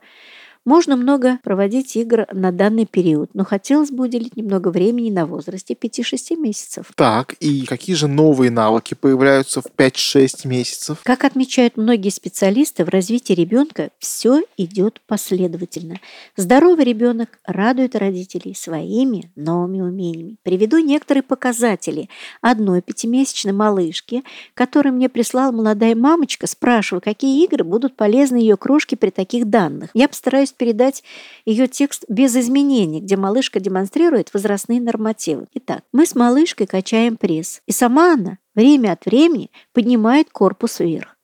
Можно 0.66 0.96
много 0.96 1.38
проводить 1.44 1.94
игр 1.94 2.26
на 2.32 2.50
данный 2.50 2.86
период, 2.86 3.30
но 3.34 3.44
хотелось 3.44 3.92
бы 3.92 4.06
уделить 4.06 4.36
немного 4.36 4.70
времени 4.70 5.10
на 5.12 5.24
возрасте 5.24 5.74
5-6 5.74 6.36
месяцев. 6.36 6.86
Так, 6.96 7.34
и 7.34 7.64
какие 7.64 7.94
же 7.94 8.08
новые 8.08 8.50
навыки 8.50 8.94
появляются 8.94 9.60
в 9.60 9.66
5-6 9.66 10.48
месяцев? 10.48 10.98
Как 11.04 11.22
отмечают 11.22 11.76
многие 11.76 12.08
специалисты, 12.08 12.84
в 12.84 12.88
развитии 12.88 13.32
ребенка 13.32 13.90
все 14.00 14.42
идет 14.56 15.00
последовательно. 15.06 16.00
Здоровый 16.36 16.84
ребенок 16.84 17.38
радует 17.44 17.94
родителей 17.94 18.56
своими 18.56 19.30
новыми 19.36 19.82
умениями. 19.82 20.34
Приведу 20.42 20.78
некоторые 20.78 21.22
показатели 21.22 22.08
одной 22.40 22.82
пятимесячной 22.82 23.52
малышки, 23.52 24.24
которую 24.54 24.94
мне 24.94 25.08
прислала 25.08 25.52
молодая 25.52 25.94
мамочка, 25.94 26.48
спрашивая, 26.48 27.00
какие 27.00 27.44
игры 27.44 27.62
будут 27.62 27.94
полезны 27.94 28.38
ее 28.38 28.56
крошке 28.56 28.96
при 28.96 29.10
таких 29.10 29.48
данных. 29.48 29.90
Я 29.94 30.08
постараюсь 30.08 30.55
передать 30.56 31.02
ее 31.44 31.68
текст 31.68 32.04
без 32.08 32.36
изменений, 32.36 33.00
где 33.00 33.16
малышка 33.16 33.60
демонстрирует 33.60 34.32
возрастные 34.34 34.80
нормативы. 34.80 35.46
Итак, 35.54 35.82
мы 35.92 36.06
с 36.06 36.14
малышкой 36.14 36.66
качаем 36.66 37.16
пресс, 37.16 37.62
и 37.66 37.72
сама 37.72 38.14
она 38.14 38.38
время 38.54 38.92
от 38.92 39.06
времени 39.06 39.50
поднимает 39.72 40.30
корпус 40.30 40.80
вверх. 40.80 41.16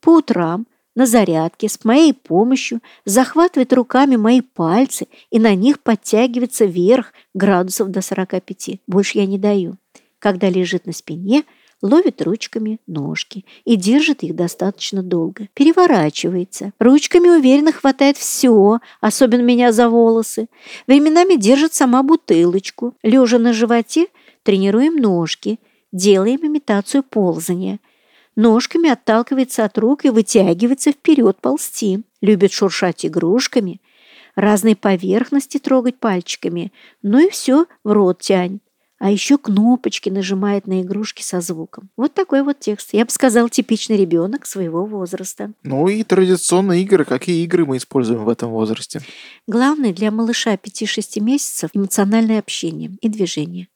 По 0.00 0.16
утрам 0.16 0.66
на 0.94 1.06
зарядке 1.06 1.68
с 1.68 1.84
моей 1.84 2.12
помощью 2.12 2.80
захватывает 3.04 3.72
руками 3.72 4.16
мои 4.16 4.40
пальцы 4.40 5.06
и 5.30 5.38
на 5.38 5.54
них 5.54 5.80
подтягивается 5.80 6.64
вверх 6.64 7.12
градусов 7.34 7.90
до 7.90 8.02
45. 8.02 8.80
Больше 8.86 9.18
я 9.18 9.26
не 9.26 9.38
даю. 9.38 9.76
Когда 10.18 10.50
лежит 10.50 10.86
на 10.86 10.92
спине– 10.92 11.44
ловит 11.82 12.22
ручками 12.22 12.78
ножки 12.86 13.44
и 13.64 13.76
держит 13.76 14.22
их 14.22 14.34
достаточно 14.34 15.02
долго. 15.02 15.48
Переворачивается. 15.54 16.72
Ручками 16.78 17.28
уверенно 17.28 17.72
хватает 17.72 18.16
все, 18.16 18.80
особенно 19.00 19.42
меня 19.42 19.72
за 19.72 19.88
волосы. 19.88 20.48
Временами 20.86 21.36
держит 21.36 21.74
сама 21.74 22.02
бутылочку. 22.02 22.94
Лежа 23.02 23.38
на 23.38 23.52
животе, 23.52 24.08
тренируем 24.42 24.96
ножки, 24.96 25.58
делаем 25.92 26.40
имитацию 26.42 27.02
ползания. 27.02 27.78
Ножками 28.36 28.88
отталкивается 28.90 29.64
от 29.64 29.76
рук 29.78 30.04
и 30.04 30.10
вытягивается 30.10 30.92
вперед 30.92 31.38
ползти. 31.40 32.02
Любит 32.20 32.52
шуршать 32.52 33.04
игрушками, 33.04 33.80
разные 34.34 34.76
поверхности 34.76 35.58
трогать 35.58 35.98
пальчиками. 35.98 36.72
Ну 37.02 37.26
и 37.26 37.30
все, 37.30 37.66
в 37.82 37.92
рот 37.92 38.20
тянь 38.20 38.60
а 39.00 39.10
еще 39.10 39.38
кнопочки 39.38 40.10
нажимает 40.10 40.66
на 40.66 40.82
игрушки 40.82 41.22
со 41.22 41.40
звуком. 41.40 41.88
Вот 41.96 42.12
такой 42.12 42.42
вот 42.42 42.60
текст. 42.60 42.90
Я 42.92 43.06
бы 43.06 43.10
сказал, 43.10 43.48
типичный 43.48 43.96
ребенок 43.96 44.44
своего 44.44 44.84
возраста. 44.84 45.52
Ну 45.62 45.88
и 45.88 46.04
традиционные 46.04 46.82
игры. 46.82 47.06
Какие 47.06 47.42
игры 47.44 47.64
мы 47.64 47.78
используем 47.78 48.24
в 48.24 48.28
этом 48.28 48.50
возрасте? 48.50 49.00
Главное 49.46 49.94
для 49.94 50.10
малыша 50.10 50.54
5-6 50.54 51.18
месяцев 51.20 51.70
эмоциональное 51.72 52.38
общение 52.38 52.90
и 53.00 53.08
движение. 53.08 53.68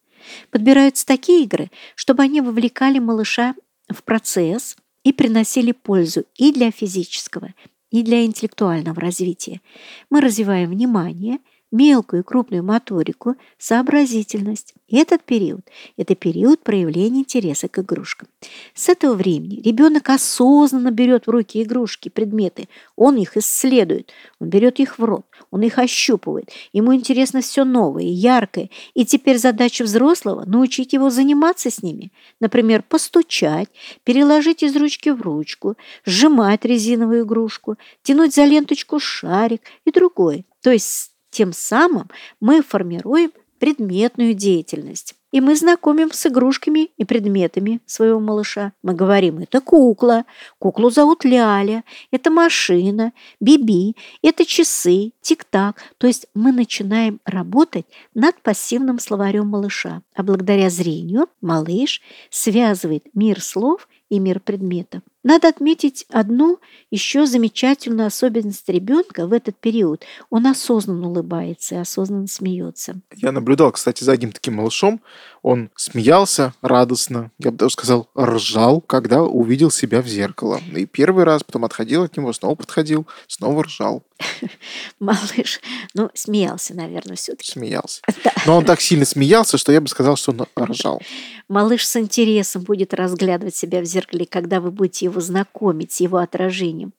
Подбираются 0.50 1.06
такие 1.06 1.44
игры, 1.44 1.70
чтобы 1.94 2.22
они 2.22 2.42
вовлекали 2.42 2.98
малыша 2.98 3.54
в 3.88 4.02
процесс 4.02 4.76
и 5.04 5.12
приносили 5.14 5.72
пользу 5.72 6.24
и 6.36 6.52
для 6.52 6.70
физического, 6.70 7.54
и 7.90 8.02
для 8.02 8.26
интеллектуального 8.26 9.00
развития. 9.00 9.62
Мы 10.10 10.20
развиваем 10.20 10.68
внимание– 10.68 11.38
мелкую 11.74 12.22
и 12.22 12.24
крупную 12.24 12.62
моторику, 12.62 13.34
сообразительность. 13.58 14.74
И 14.86 14.96
этот 14.96 15.24
период– 15.24 15.62
это 15.96 16.14
период 16.14 16.60
проявления 16.60 17.20
интереса 17.20 17.66
к 17.66 17.80
игрушкам. 17.80 18.28
С 18.74 18.88
этого 18.88 19.14
времени 19.14 19.60
ребенок 19.60 20.08
осознанно 20.08 20.92
берет 20.92 21.26
в 21.26 21.30
руки 21.30 21.62
игрушки, 21.62 22.10
предметы. 22.10 22.68
Он 22.94 23.16
их 23.16 23.36
исследует, 23.36 24.12
он 24.38 24.50
берет 24.50 24.78
их 24.78 24.98
в 24.98 25.04
рот, 25.04 25.26
он 25.50 25.62
их 25.62 25.78
ощупывает. 25.78 26.50
Ему 26.72 26.94
интересно 26.94 27.40
все 27.40 27.64
новое, 27.64 28.04
яркое. 28.04 28.70
И 28.94 29.04
теперь 29.04 29.38
задача 29.38 29.82
взрослого– 29.82 30.44
научить 30.46 30.92
его 30.92 31.10
заниматься 31.10 31.70
с 31.70 31.82
ними. 31.82 32.12
Например, 32.38 32.84
постучать, 32.88 33.68
переложить 34.04 34.62
из 34.62 34.76
ручки 34.76 35.08
в 35.08 35.20
ручку, 35.22 35.76
сжимать 36.06 36.64
резиновую 36.64 37.24
игрушку, 37.24 37.76
тянуть 38.04 38.32
за 38.32 38.44
ленточку 38.44 39.00
шарик 39.00 39.62
и 39.84 39.90
другое. 39.90 40.44
То 40.62 40.70
есть 40.70 41.13
тем 41.35 41.53
самым 41.53 42.09
мы 42.40 42.62
формируем 42.62 43.33
предметную 43.59 44.35
деятельность. 44.35 45.14
И 45.33 45.40
мы 45.40 45.57
знакомим 45.57 46.12
с 46.12 46.27
игрушками 46.27 46.90
и 46.97 47.05
предметами 47.05 47.81
своего 47.87 48.20
малыша. 48.20 48.73
Мы 48.85 48.94
говорим, 48.94 49.40
это 49.40 49.61
кукла, 49.61 50.27
куклу 50.61 50.90
зовут 50.90 51.25
Ляля, 51.25 51.83
это 52.12 52.31
машина, 52.31 53.12
Биби, 53.40 53.97
это 54.23 54.47
часы, 54.47 55.11
тик-так. 55.23 55.83
То 55.99 56.07
есть 56.07 56.27
мы 56.35 56.53
начинаем 56.53 57.20
работать 57.25 57.87
над 58.14 58.40
пассивным 58.42 59.01
словарем 59.01 59.49
малыша. 59.49 60.03
А 60.14 60.23
благодаря 60.23 60.70
зрению 60.70 61.27
малыш 61.40 62.01
связывает 62.31 63.07
мир 63.12 63.42
слов 63.42 63.88
и 64.09 64.20
мир 64.20 64.38
предметов. 64.38 65.03
Надо 65.24 65.48
отметить 65.48 66.04
одну 66.10 66.58
еще 66.90 67.24
замечательную 67.24 68.06
особенность 68.06 68.68
ребенка 68.68 69.26
в 69.26 69.32
этот 69.32 69.58
период. 69.58 70.04
Он 70.28 70.46
осознанно 70.46 71.08
улыбается 71.08 71.76
и 71.76 71.78
осознанно 71.78 72.26
смеется. 72.26 73.00
Я 73.16 73.32
наблюдал, 73.32 73.72
кстати, 73.72 74.04
за 74.04 74.12
одним 74.12 74.32
таким 74.32 74.54
малышом. 74.54 75.00
Он 75.42 75.70
смеялся 75.76 76.52
радостно, 76.60 77.30
я 77.38 77.50
бы 77.50 77.56
даже 77.56 77.72
сказал, 77.72 78.08
ржал, 78.18 78.82
когда 78.82 79.22
увидел 79.22 79.70
себя 79.70 80.02
в 80.02 80.06
зеркало. 80.06 80.60
И 80.76 80.84
первый 80.84 81.24
раз, 81.24 81.42
потом 81.42 81.64
отходил 81.64 82.02
от 82.02 82.16
него, 82.18 82.32
снова 82.34 82.54
подходил, 82.54 83.06
снова 83.26 83.64
ржал. 83.64 84.02
Малыш, 85.00 85.61
ну, 85.94 86.11
смеялся, 86.14 86.74
наверное, 86.74 87.16
все-таки. 87.16 87.50
Смеялся. 87.50 88.00
Но 88.46 88.57
он 88.57 88.64
так 88.64 88.81
сильно 88.81 89.05
смеялся, 89.05 89.59
что 89.59 89.72
я 89.72 89.81
бы 89.81 89.88
сказал, 89.88 90.16
что 90.16 90.33
он 90.33 90.64
ржал. 90.64 91.03
Малыш 91.48 91.87
с 91.87 91.96
интересом 91.96 92.62
будет 92.62 92.94
разглядывать 92.94 93.55
себя 93.55 93.81
в 93.81 93.85
зеркале, 93.85 94.24
когда 94.27 94.61
вы 94.61 94.70
будете 94.70 95.07
его 95.07 95.20
знакомить 95.20 95.92
с 95.92 96.00
его 96.00 96.18
отражением. 96.18 96.92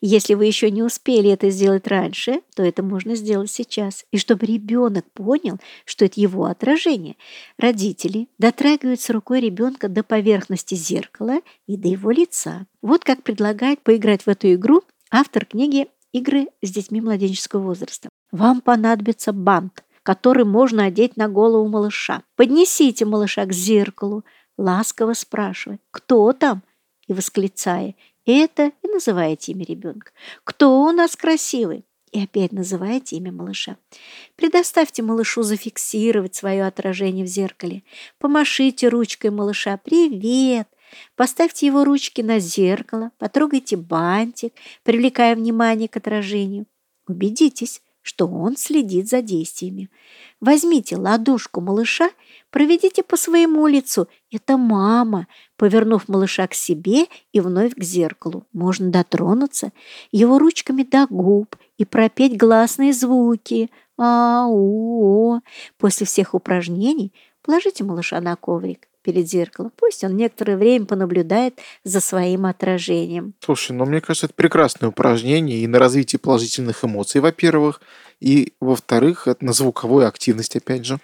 Если 0.00 0.34
вы 0.34 0.46
еще 0.46 0.70
не 0.70 0.82
успели 0.82 1.30
это 1.30 1.50
сделать 1.50 1.86
раньше, 1.86 2.40
то 2.56 2.62
это 2.62 2.82
можно 2.82 3.14
сделать 3.14 3.50
сейчас. 3.50 4.04
И 4.10 4.18
чтобы 4.18 4.46
ребенок 4.46 5.04
понял, 5.12 5.58
что 5.84 6.04
это 6.04 6.20
его 6.20 6.46
отражение, 6.46 7.16
родители 7.58 8.28
дотрагиваются 8.38 9.12
рукой 9.12 9.40
ребенка 9.40 9.88
до 9.88 10.02
поверхности 10.02 10.74
зеркала 10.74 11.40
и 11.66 11.76
до 11.76 11.88
его 11.88 12.10
лица. 12.10 12.66
Вот 12.80 13.04
как 13.04 13.22
предлагает 13.22 13.82
поиграть 13.82 14.22
в 14.22 14.28
эту 14.28 14.52
игру 14.54 14.82
автор 15.10 15.44
книги 15.44 15.86
игры 16.12 16.48
с 16.62 16.70
детьми 16.70 17.00
младенческого 17.00 17.60
возраста. 17.60 18.08
Вам 18.30 18.60
понадобится 18.60 19.32
бант, 19.32 19.84
который 20.02 20.44
можно 20.44 20.84
одеть 20.84 21.16
на 21.16 21.28
голову 21.28 21.68
малыша. 21.68 22.22
Поднесите 22.36 23.04
малыша 23.04 23.44
к 23.46 23.52
зеркалу, 23.52 24.24
ласково 24.56 25.14
спрашивая, 25.14 25.78
кто 25.90 26.32
там, 26.32 26.62
и 27.08 27.12
восклицая 27.12 27.94
это 28.24 28.72
и 28.82 28.88
называете 28.88 29.52
имя 29.52 29.64
ребенка. 29.64 30.12
Кто 30.44 30.82
у 30.82 30.92
нас 30.92 31.16
красивый? 31.16 31.84
И 32.12 32.22
опять 32.22 32.52
называете 32.52 33.16
имя 33.16 33.32
малыша. 33.32 33.78
Предоставьте 34.36 35.02
малышу 35.02 35.42
зафиксировать 35.42 36.34
свое 36.34 36.66
отражение 36.66 37.24
в 37.24 37.28
зеркале. 37.28 37.84
Помашите 38.18 38.88
ручкой 38.88 39.30
малыша 39.30 39.78
«Привет!» 39.82 40.68
Поставьте 41.16 41.66
его 41.66 41.84
ручки 41.84 42.20
на 42.20 42.38
зеркало, 42.38 43.10
потрогайте 43.18 43.76
бантик, 43.76 44.54
привлекая 44.82 45.34
внимание 45.34 45.88
к 45.88 45.96
отражению. 45.96 46.66
Убедитесь, 47.06 47.82
что 48.02 48.26
он 48.26 48.56
следит 48.56 49.08
за 49.08 49.22
действиями. 49.22 49.88
Возьмите 50.40 50.96
ладошку 50.96 51.60
малыша, 51.60 52.10
проведите 52.50 53.02
по 53.02 53.16
своему 53.16 53.66
лицу. 53.68 54.08
Это 54.30 54.56
мама, 54.56 55.28
повернув 55.56 56.08
малыша 56.08 56.46
к 56.48 56.54
себе 56.54 57.06
и 57.32 57.40
вновь 57.40 57.74
к 57.74 57.82
зеркалу. 57.82 58.44
Можно 58.52 58.90
дотронуться 58.90 59.72
его 60.10 60.38
ручками 60.38 60.82
до 60.82 61.06
губ 61.08 61.56
и 61.78 61.84
пропеть 61.84 62.36
гласные 62.36 62.92
звуки. 62.92 63.70
А-у-о. 63.96 65.40
После 65.78 66.06
всех 66.06 66.34
упражнений 66.34 67.12
положите 67.42 67.84
малыша 67.84 68.20
на 68.20 68.34
коврик 68.34 68.88
перед 69.02 69.28
зеркалом. 69.28 69.72
Пусть 69.76 70.04
он 70.04 70.16
некоторое 70.16 70.56
время 70.56 70.86
понаблюдает 70.86 71.58
за 71.84 72.00
своим 72.00 72.46
отражением. 72.46 73.34
Слушай, 73.40 73.72
ну 73.72 73.84
мне 73.84 74.00
кажется, 74.00 74.26
это 74.26 74.34
прекрасное 74.34 74.88
упражнение 74.88 75.58
и 75.58 75.66
на 75.66 75.78
развитие 75.78 76.18
положительных 76.18 76.84
эмоций, 76.84 77.20
во-первых, 77.20 77.80
и, 78.20 78.52
во-вторых, 78.60 79.26
на 79.40 79.52
звуковую 79.52 80.06
активность, 80.06 80.56
опять 80.56 80.84
же. 80.86 80.98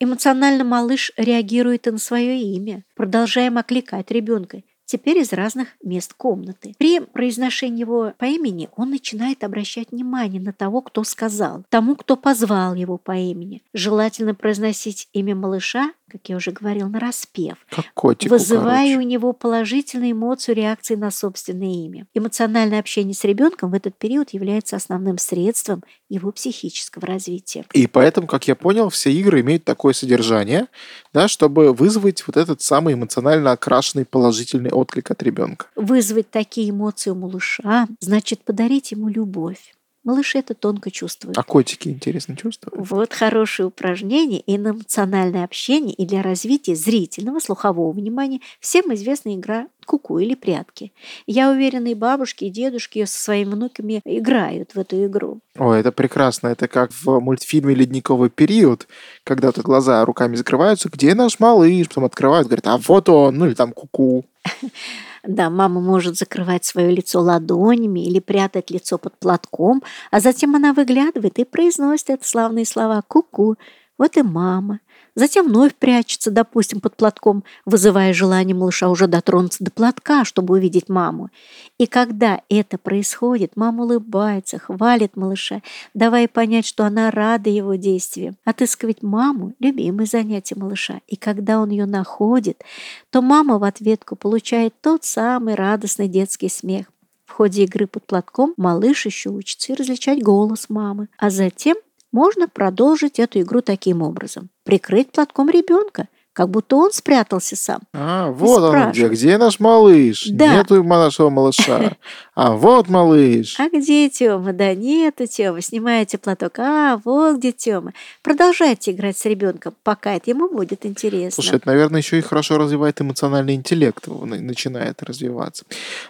Эмоционально 0.00 0.64
малыш 0.64 1.12
реагирует 1.18 1.86
и 1.86 1.90
на 1.90 1.98
свое 1.98 2.40
имя. 2.40 2.84
Продолжаем 2.94 3.58
окликать 3.58 4.10
ребенка. 4.10 4.62
теперь 4.90 5.18
из 5.18 5.32
разных 5.32 5.68
мест 5.84 6.14
комнаты. 6.14 6.74
При 6.76 6.98
произношении 6.98 7.80
его 7.80 8.12
по 8.18 8.24
имени 8.24 8.68
он 8.74 8.90
начинает 8.90 9.44
обращать 9.44 9.92
внимание 9.92 10.42
на 10.42 10.52
того, 10.52 10.82
кто 10.82 11.04
сказал, 11.04 11.64
тому, 11.68 11.94
кто 11.94 12.16
позвал 12.16 12.74
его 12.74 12.98
по 12.98 13.12
имени. 13.12 13.62
Желательно 13.72 14.34
произносить 14.34 15.08
имя 15.12 15.36
малыша 15.36 15.92
как 16.10 16.28
я 16.28 16.36
уже 16.36 16.50
говорил, 16.50 16.88
на 16.88 17.00
распев, 17.00 17.56
вызывая 17.96 18.92
короче. 18.92 18.98
у 18.98 19.00
него 19.00 19.32
положительную 19.32 20.12
эмоцию 20.12 20.56
реакции 20.56 20.94
на 20.94 21.10
собственное 21.10 21.72
имя. 21.72 22.06
Эмоциональное 22.14 22.80
общение 22.80 23.14
с 23.14 23.24
ребенком 23.24 23.70
в 23.70 23.74
этот 23.74 23.96
период 23.96 24.30
является 24.30 24.76
основным 24.76 25.18
средством 25.18 25.82
его 26.08 26.32
психического 26.32 27.06
развития. 27.06 27.64
И 27.72 27.86
поэтому, 27.86 28.26
как 28.26 28.48
я 28.48 28.54
понял, 28.54 28.90
все 28.90 29.12
игры 29.12 29.40
имеют 29.40 29.64
такое 29.64 29.92
содержание, 29.92 30.66
да, 31.12 31.28
чтобы 31.28 31.72
вызвать 31.72 32.26
вот 32.26 32.36
этот 32.36 32.60
самый 32.60 32.94
эмоционально 32.94 33.52
окрашенный 33.52 34.04
положительный 34.04 34.70
отклик 34.70 35.10
от 35.10 35.22
ребенка. 35.22 35.66
Вызвать 35.76 36.30
такие 36.30 36.70
эмоции 36.70 37.10
у 37.10 37.14
малыша 37.14 37.86
значит 38.00 38.44
подарить 38.44 38.92
ему 38.92 39.08
любовь. 39.08 39.74
Малыши 40.02 40.38
это 40.38 40.54
тонко 40.54 40.90
чувствуют. 40.90 41.36
А 41.36 41.42
котики, 41.42 41.88
интересно, 41.88 42.36
чувствуют? 42.36 42.88
Вот 42.88 43.12
хорошее 43.12 43.66
упражнение 43.66 44.40
и 44.40 44.56
на 44.56 44.70
эмоциональное 44.70 45.44
общение, 45.44 45.94
и 45.94 46.06
для 46.06 46.22
развития 46.22 46.74
зрительного, 46.74 47.38
слухового 47.38 47.92
внимания 47.92 48.40
всем 48.60 48.92
известна 48.94 49.34
игра 49.34 49.66
куку 49.90 50.20
или 50.20 50.34
прятки. 50.36 50.92
Я 51.26 51.50
уверена, 51.50 51.88
и 51.88 51.94
бабушки, 51.94 52.44
и 52.44 52.50
дедушки 52.50 53.04
со 53.04 53.20
своими 53.20 53.50
внуками 53.50 54.00
играют 54.04 54.74
в 54.74 54.78
эту 54.78 55.04
игру. 55.06 55.40
Ой, 55.58 55.80
это 55.80 55.90
прекрасно. 55.90 56.48
Это 56.48 56.68
как 56.68 56.92
в 56.92 57.18
мультфильме 57.18 57.74
«Ледниковый 57.74 58.30
период», 58.30 58.86
когда 59.24 59.48
вот 59.48 59.58
глаза 59.58 60.04
руками 60.04 60.36
закрываются, 60.36 60.88
где 60.88 61.14
наш 61.14 61.40
малыш? 61.40 61.88
Потом 61.88 62.04
открывают, 62.04 62.46
говорят, 62.46 62.68
а 62.68 62.78
вот 62.78 63.08
он, 63.08 63.36
ну 63.36 63.46
или 63.46 63.54
там 63.54 63.72
куку. 63.72 64.24
Да, 65.24 65.50
мама 65.50 65.80
может 65.80 66.16
закрывать 66.16 66.64
свое 66.64 66.90
лицо 66.90 67.20
ладонями 67.20 68.00
или 68.00 68.20
прятать 68.20 68.70
лицо 68.70 68.96
под 68.98 69.18
платком, 69.18 69.82
а 70.10 70.20
затем 70.20 70.56
она 70.56 70.72
выглядывает 70.72 71.38
и 71.38 71.44
произносит 71.44 72.10
это 72.10 72.26
славные 72.26 72.64
слова 72.64 73.02
«ку-ку». 73.06 73.56
Вот 73.98 74.16
и 74.16 74.22
мама. 74.22 74.80
Затем 75.20 75.48
вновь 75.48 75.74
прячется, 75.74 76.30
допустим, 76.30 76.80
под 76.80 76.96
платком, 76.96 77.44
вызывая 77.66 78.14
желание 78.14 78.56
малыша 78.56 78.88
уже 78.88 79.06
дотронуться 79.06 79.62
до 79.62 79.70
платка, 79.70 80.24
чтобы 80.24 80.54
увидеть 80.54 80.88
маму. 80.88 81.28
И 81.76 81.84
когда 81.84 82.40
это 82.48 82.78
происходит, 82.78 83.54
мама 83.54 83.84
улыбается, 83.84 84.58
хвалит 84.58 85.18
малыша, 85.18 85.60
давая 85.92 86.26
понять, 86.26 86.64
что 86.64 86.86
она 86.86 87.10
рада 87.10 87.50
его 87.50 87.74
действиям. 87.74 88.38
Отыскивать 88.46 89.02
маму– 89.02 89.52
любимое 89.60 90.06
занятие 90.06 90.54
малыша. 90.56 91.02
И 91.06 91.16
когда 91.16 91.60
он 91.60 91.68
ее 91.68 91.84
находит, 91.84 92.64
то 93.10 93.20
мама 93.20 93.58
в 93.58 93.64
ответку 93.64 94.16
получает 94.16 94.72
тот 94.80 95.04
самый 95.04 95.54
радостный 95.54 96.08
детский 96.08 96.48
смех. 96.48 96.86
В 97.26 97.32
ходе 97.32 97.64
игры 97.64 97.86
под 97.86 98.06
платком 98.06 98.54
малыш 98.56 99.04
еще 99.04 99.28
учится 99.28 99.74
и 99.74 99.76
различать 99.76 100.22
голос 100.22 100.70
мамы. 100.70 101.08
А 101.18 101.28
затем 101.28 101.76
можно 102.12 102.48
продолжить 102.48 103.18
эту 103.18 103.40
игру 103.40 103.60
таким 103.60 104.02
образом. 104.02 104.48
Прикрыть 104.70 105.10
платком 105.10 105.50
ребенка, 105.50 106.06
как 106.32 106.48
будто 106.48 106.76
он 106.76 106.92
спрятался 106.92 107.56
сам. 107.56 107.80
А, 107.92 108.30
вот 108.30 108.62
он 108.62 108.92
где. 108.92 109.08
Где 109.08 109.36
наш 109.36 109.58
малыш? 109.58 110.28
Да. 110.30 110.54
Нету 110.54 110.84
нашего 110.84 111.28
малыша. 111.28 111.96
А 112.42 112.52
вот 112.52 112.88
малыш. 112.88 113.60
А 113.60 113.68
где 113.68 114.08
Тёма? 114.08 114.54
Да 114.54 114.74
нету 114.74 115.26
Тёмы. 115.26 115.60
Снимаете 115.60 116.16
платок. 116.16 116.58
А, 116.58 116.98
вот 117.04 117.36
где 117.36 117.52
Тёма. 117.52 117.92
Продолжайте 118.22 118.92
играть 118.92 119.18
с 119.18 119.26
ребенком, 119.26 119.74
пока 119.82 120.14
это 120.14 120.30
ему 120.30 120.48
будет 120.48 120.86
интересно. 120.86 121.42
Слушай, 121.42 121.56
это, 121.56 121.68
наверное, 121.68 122.00
еще 122.00 122.18
и 122.18 122.22
хорошо 122.22 122.56
развивает 122.56 122.98
эмоциональный 122.98 123.56
интеллект, 123.56 124.08
он 124.08 124.30
начинает 124.30 125.02
развиваться. 125.02 125.66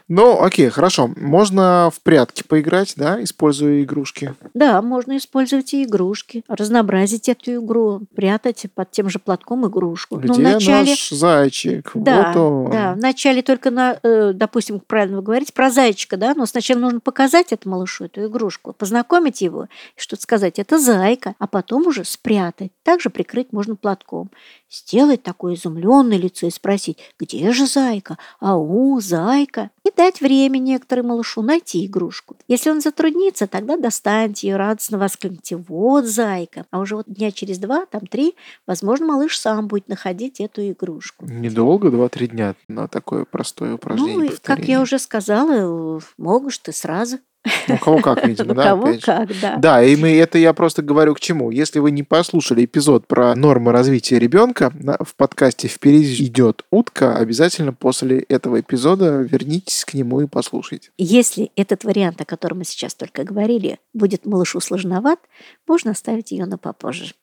Ну, 0.07 0.41
окей, 0.41 0.69
хорошо. 0.69 1.11
Можно 1.17 1.91
в 1.93 2.01
прятки 2.01 2.45
поиграть, 2.45 2.93
да, 2.95 3.21
используя 3.25 3.83
игрушки. 3.83 4.37
Да, 4.55 4.81
можно 4.83 5.17
использовать 5.17 5.75
и 5.75 5.83
игрушки, 5.83 6.45
разнообразить 6.47 7.29
эту 7.29 7.57
игру, 7.57 8.03
прятать 8.15 8.67
под 8.73 8.93
тем 8.93 9.11
же 9.11 9.19
платком 9.19 9.67
игрушку. 9.67 10.19
Где 10.19 10.29
Но 10.29 10.35
вначале, 10.35 10.91
наш 10.91 11.11
зайчик? 11.11 11.91
да, 11.95 12.29
вот 12.33 12.37
он. 12.37 12.71
да, 12.71 12.95
вначале 12.95 13.43
только 13.43 13.73
на, 13.73 13.99
э, 14.01 14.31
допустим, 14.33 14.79
правильно 14.79 15.17
вы 15.17 15.25
говорите, 15.25 15.53
про 15.53 15.71
зайчика, 15.71 16.20
да, 16.21 16.35
но 16.37 16.47
сначала 16.47 16.79
нужно 16.79 17.01
показать 17.01 17.53
этому 17.53 17.77
малышу 17.77 18.05
эту 18.05 18.27
игрушку, 18.27 18.73
познакомить 18.73 19.41
его, 19.41 19.69
что-то 19.97 20.23
сказать, 20.23 20.59
это 20.59 20.79
зайка, 20.79 21.35
а 21.39 21.47
потом 21.47 21.87
уже 21.87 22.05
спрятать. 22.05 22.71
Также 22.83 23.11
прикрыть 23.11 23.53
можно 23.53 23.75
платком. 23.75 24.31
Сделать 24.71 25.23
такое 25.23 25.55
изумленное 25.55 26.19
лицо 26.19 26.47
и 26.47 26.51
спросить, 26.51 26.99
где 27.19 27.51
же 27.53 27.67
зайка? 27.67 28.19
Ау, 28.39 29.01
зайка. 29.01 29.71
И 29.85 29.91
дать 29.97 30.21
время 30.21 30.59
некоторым 30.59 31.07
малышу 31.09 31.41
найти 31.43 31.87
игрушку. 31.87 32.37
Если 32.49 32.69
он 32.71 32.83
затруднится, 32.83 33.47
тогда 33.47 33.77
достаньте 33.79 34.49
ее, 34.49 34.57
радостно 34.57 34.99
воскликните, 34.99 35.57
вот 35.57 36.05
зайка. 36.05 36.67
А 36.71 36.81
уже 36.81 36.97
вот 36.97 37.07
дня 37.09 37.31
через 37.33 37.59
два, 37.59 37.87
там 37.87 38.07
три, 38.07 38.35
возможно, 38.67 39.07
малыш 39.07 39.39
сам 39.39 39.69
будет 39.69 39.89
находить 39.89 40.41
эту 40.41 40.71
игрушку. 40.71 41.25
Недолго, 41.27 41.91
два-три 41.91 42.29
дня 42.29 42.55
на 42.69 42.89
такое 42.89 43.25
простое 43.25 43.75
упражнение. 43.75 44.17
Ну, 44.17 44.23
и, 44.25 44.37
как 44.43 44.65
я 44.65 44.83
уже 44.83 44.99
сказала, 44.99 45.99
э, 45.99 46.01
можешь 46.19 46.59
ты 46.59 46.73
сразу. 46.73 47.19
Ну, 47.69 47.75
у 47.75 47.79
кого 47.79 48.01
как, 48.01 48.27
видимо, 48.27 48.53
У 48.53 48.55
да, 48.55 48.65
кого 48.65 48.95
как, 49.01 49.31
да. 49.41 49.57
Да, 49.57 49.83
и 49.83 49.97
мы, 49.97 50.11
это 50.17 50.39
я 50.39 50.53
просто 50.53 50.83
говорю 50.83 51.15
к 51.15 51.21
чему. 51.21 51.51
Если 51.51 51.79
вы 51.79 51.91
не 51.91 52.03
послушали 52.03 52.65
эпизод 52.65 53.07
про 53.07 53.35
нормы 53.35 53.73
развития 53.73 54.19
ребенка 54.19 54.73
в 55.01 55.15
подкасте 55.17 55.69
«Впереди 55.69 56.25
идет 56.27 56.65
утка», 56.71 57.17
обязательно 57.17 57.73
после 57.73 58.21
этого 58.21 58.61
эпизода 58.61 59.21
вернитесь 59.23 59.85
к 59.85 59.95
нему 59.95 60.21
и 60.21 60.27
послушайте. 60.27 60.91
Если 60.99 61.51
этот 61.57 61.85
вариант, 61.85 62.21
о 62.21 62.25
котором 62.25 62.59
мы 62.59 62.65
сейчас 62.65 62.95
только 62.95 63.25
говорили, 63.25 63.79
будет 63.95 64.27
малышу 64.27 64.61
сложноват, 64.61 65.19
можно 65.67 65.93
оставить 65.93 66.33
ее 66.33 66.47
на 66.47 66.59
попозже. 66.59 67.15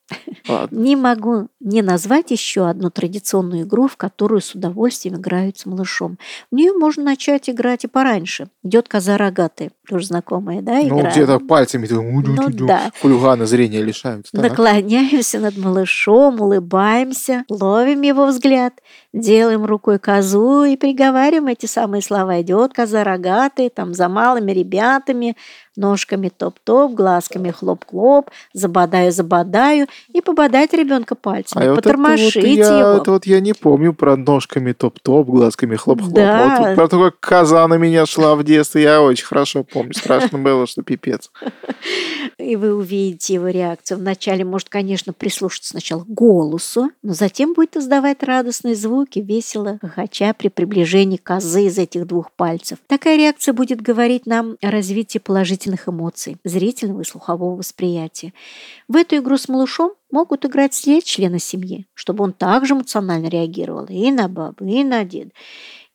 Ладно. 0.48 0.78
Не 0.78 0.96
могу 0.96 1.50
не 1.60 1.82
назвать 1.82 2.32
еще 2.32 2.70
одну 2.70 2.90
традиционную 2.90 3.64
игру, 3.64 3.88
в 3.88 3.98
которую 3.98 4.42
с 4.42 4.56
удовольствием 4.56 5.18
играют 5.18 5.60
с 5.60 5.66
малышом. 5.66 6.18
В 6.50 6.56
нее 6.56 6.74
можно 6.74 7.04
начать 7.04 7.50
играть 7.50 7.84
и 7.84 7.88
пораньше. 7.88 8.48
Идет 8.64 8.88
коза 8.88 9.18
рогатая, 9.18 9.72
тоже 9.88 10.07
знакомая, 10.08 10.62
да, 10.62 10.80
Ну, 10.82 11.00
игра? 11.02 11.12
где-то 11.12 11.40
пальцами 11.40 11.86
Ну 11.86 12.68
да. 12.68 12.92
хулиганы 13.02 13.46
зрения. 13.46 13.80
Так. 14.32 14.50
Наклоняемся 14.50 15.40
над 15.40 15.58
малышом, 15.58 16.42
улыбаемся, 16.42 17.44
ловим 17.50 18.02
его 18.02 18.26
взгляд, 18.26 18.74
делаем 19.18 19.66
рукой 19.66 20.00
козу 20.00 20.64
и 20.64 20.78
приговариваем 20.78 21.48
эти 21.48 21.66
самые 21.66 22.02
слова. 22.02 22.42
Идет 22.42 22.74
коза 22.74 23.04
рогатая, 23.04 23.70
там 23.70 23.94
за 23.94 24.10
малыми 24.10 24.52
ребятами, 24.52 25.36
ножками 25.78 26.30
топ-топ, 26.30 26.94
глазками 26.94 27.52
хлоп-хлоп, 27.52 28.30
забодаю-забодаю 28.54 29.88
и 30.12 30.22
пободать 30.22 30.74
ребенка 30.74 31.16
пальцами, 31.16 31.66
А 31.66 31.70
вот 31.70 31.80
это 31.80 31.90
вот 31.90 31.98
потормошить 31.98 32.58
я, 32.58 32.80
его. 32.80 33.02
это 33.02 33.12
вот 33.12 33.26
я 33.26 33.40
не 33.40 33.54
помню 33.54 33.94
про 33.94 34.18
ножками 34.18 34.74
топ-топ, 34.74 35.28
глазками 35.28 35.76
хлоп-хлоп. 35.76 36.14
Да. 36.14 36.58
Вот 36.60 36.76
про 36.76 36.88
то, 36.88 37.04
как 37.06 37.20
коза 37.20 37.68
на 37.68 37.76
меня 37.76 38.06
шла 38.06 38.36
в 38.36 38.44
детстве, 38.44 38.84
я 38.84 39.02
очень 39.02 39.26
хорошо 39.26 39.64
помню. 39.64 39.94
Страшно 39.94 40.40
было, 40.40 40.68
что 40.68 40.82
пипец. 40.82 41.32
И 42.38 42.56
вы 42.56 42.74
увидите 42.74 43.36
его 43.36 43.48
реакцию. 43.48 44.00
Вначале 44.00 44.44
может, 44.44 44.70
конечно, 44.70 45.14
прислушаться 45.14 45.70
сначала 45.72 46.04
к 46.04 46.08
голосу, 46.08 46.90
но 47.04 47.14
затем 47.14 47.54
будет 47.54 47.78
издавать 47.78 48.24
радостные 48.24 48.76
звуки, 48.76 49.07
весело 49.16 49.80
хохоча 49.82 50.34
при 50.34 50.50
приближении 50.50 51.18
козы 51.18 51.68
из 51.68 51.78
этих 51.78 52.06
двух 52.06 52.32
пальцев. 52.34 52.80
Такая 52.88 53.18
реакция 53.18 53.54
будет 53.54 53.82
говорить 53.82 54.26
нам 54.26 54.58
о 54.62 54.70
развитии 54.70 55.20
положительных 55.20 55.88
эмоций, 55.88 56.38
зрительного 56.44 57.02
и 57.02 57.06
слухового 57.06 57.56
восприятия. 57.56 58.34
В 58.88 58.96
эту 58.96 59.18
игру 59.18 59.38
с 59.38 59.48
малышом 59.48 59.94
могут 60.12 60.46
играть 60.46 60.74
все 60.74 61.02
члены 61.02 61.40
семьи, 61.40 61.88
чтобы 61.94 62.24
он 62.24 62.34
также 62.34 62.74
эмоционально 62.74 63.28
реагировал 63.28 63.86
и 63.86 64.12
на 64.12 64.28
бабу, 64.28 64.66
и 64.66 64.84
на 64.84 65.04
деда. 65.04 65.32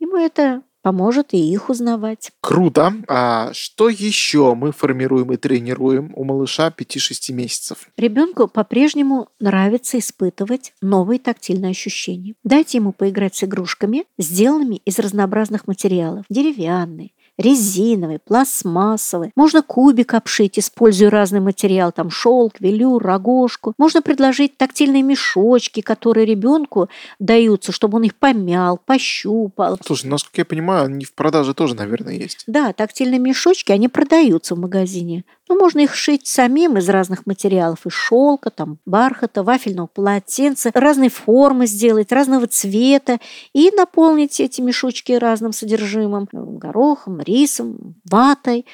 Ему 0.01 0.16
это 0.16 0.62
поможет 0.83 1.33
и 1.33 1.38
их 1.38 1.71
узнавать. 1.71 2.31
Круто. 2.40 2.92
А 3.09 3.53
что 3.53 3.88
еще 3.88 4.55
мы 4.55 4.73
формируем 4.73 5.33
и 5.33 5.37
тренируем 5.37 6.12
у 6.14 6.25
малыша 6.25 6.68
5-6 6.77 7.33
месяцев? 7.33 7.88
Ребенку 7.97 8.49
по-прежнему 8.49 9.29
нравится 9.40 9.99
испытывать 9.99 10.75
новые 10.83 11.18
тактильные 11.18 11.71
ощущения. 11.71 12.35
Дайте 12.45 12.79
ему 12.79 12.92
поиграть 12.92 13.35
с 13.35 13.45
игрушками, 13.45 14.05
сделанными 14.18 14.77
из 14.85 14.99
разнообразных 14.99 15.66
материалов. 15.66 16.25
Деревянные, 16.29 17.12
резиновый, 17.42 18.18
пластмассовый. 18.18 19.33
Можно 19.37 19.62
кубик 19.62 20.14
обшить, 20.14 20.59
используя 20.59 21.11
разный 21.11 21.40
материал, 21.40 21.92
там 21.92 22.11
шелк, 22.11 22.55
велюр, 22.61 23.02
рогожку. 23.02 23.74
Можно 23.78 24.02
предложить 24.02 24.57
тактильные 24.57 25.02
мешочки, 25.02 25.81
которые 25.81 26.26
ребенку 26.26 26.88
даются, 27.18 27.72
чтобы 27.72 27.98
он 27.98 28.05
их 28.05 28.14
помял, 28.14 28.78
пощупал. 28.78 29.78
Слушай, 29.85 30.07
насколько 30.07 30.40
я 30.40 30.44
понимаю, 30.44 30.87
они 30.87 31.05
в 31.05 31.14
продаже 31.14 31.55
тоже, 31.55 31.74
наверное, 31.74 32.14
есть. 32.14 32.44
Да, 32.46 32.72
тактильные 32.72 33.18
мешочки, 33.18 33.72
они 33.72 33.88
продаются 33.88 34.55
в 34.55 34.59
магазине. 34.59 35.24
Ну, 35.52 35.58
можно 35.58 35.80
их 35.80 35.94
шить 35.94 36.26
самим 36.26 36.78
из 36.78 36.88
разных 36.88 37.26
материалов, 37.26 37.84
из 37.84 37.92
шелка, 37.92 38.48
там, 38.48 38.78
бархата, 38.86 39.42
вафельного 39.42 39.86
полотенца, 39.86 40.70
разной 40.72 41.10
формы 41.10 41.66
сделать, 41.66 42.10
разного 42.10 42.46
цвета 42.46 43.18
и 43.52 43.70
наполнить 43.70 44.40
эти 44.40 44.62
мешочки 44.62 45.12
разным 45.12 45.52
содержимым, 45.52 46.26
горохом, 46.32 47.20
рисом, 47.20 47.96
ватой 48.10 48.64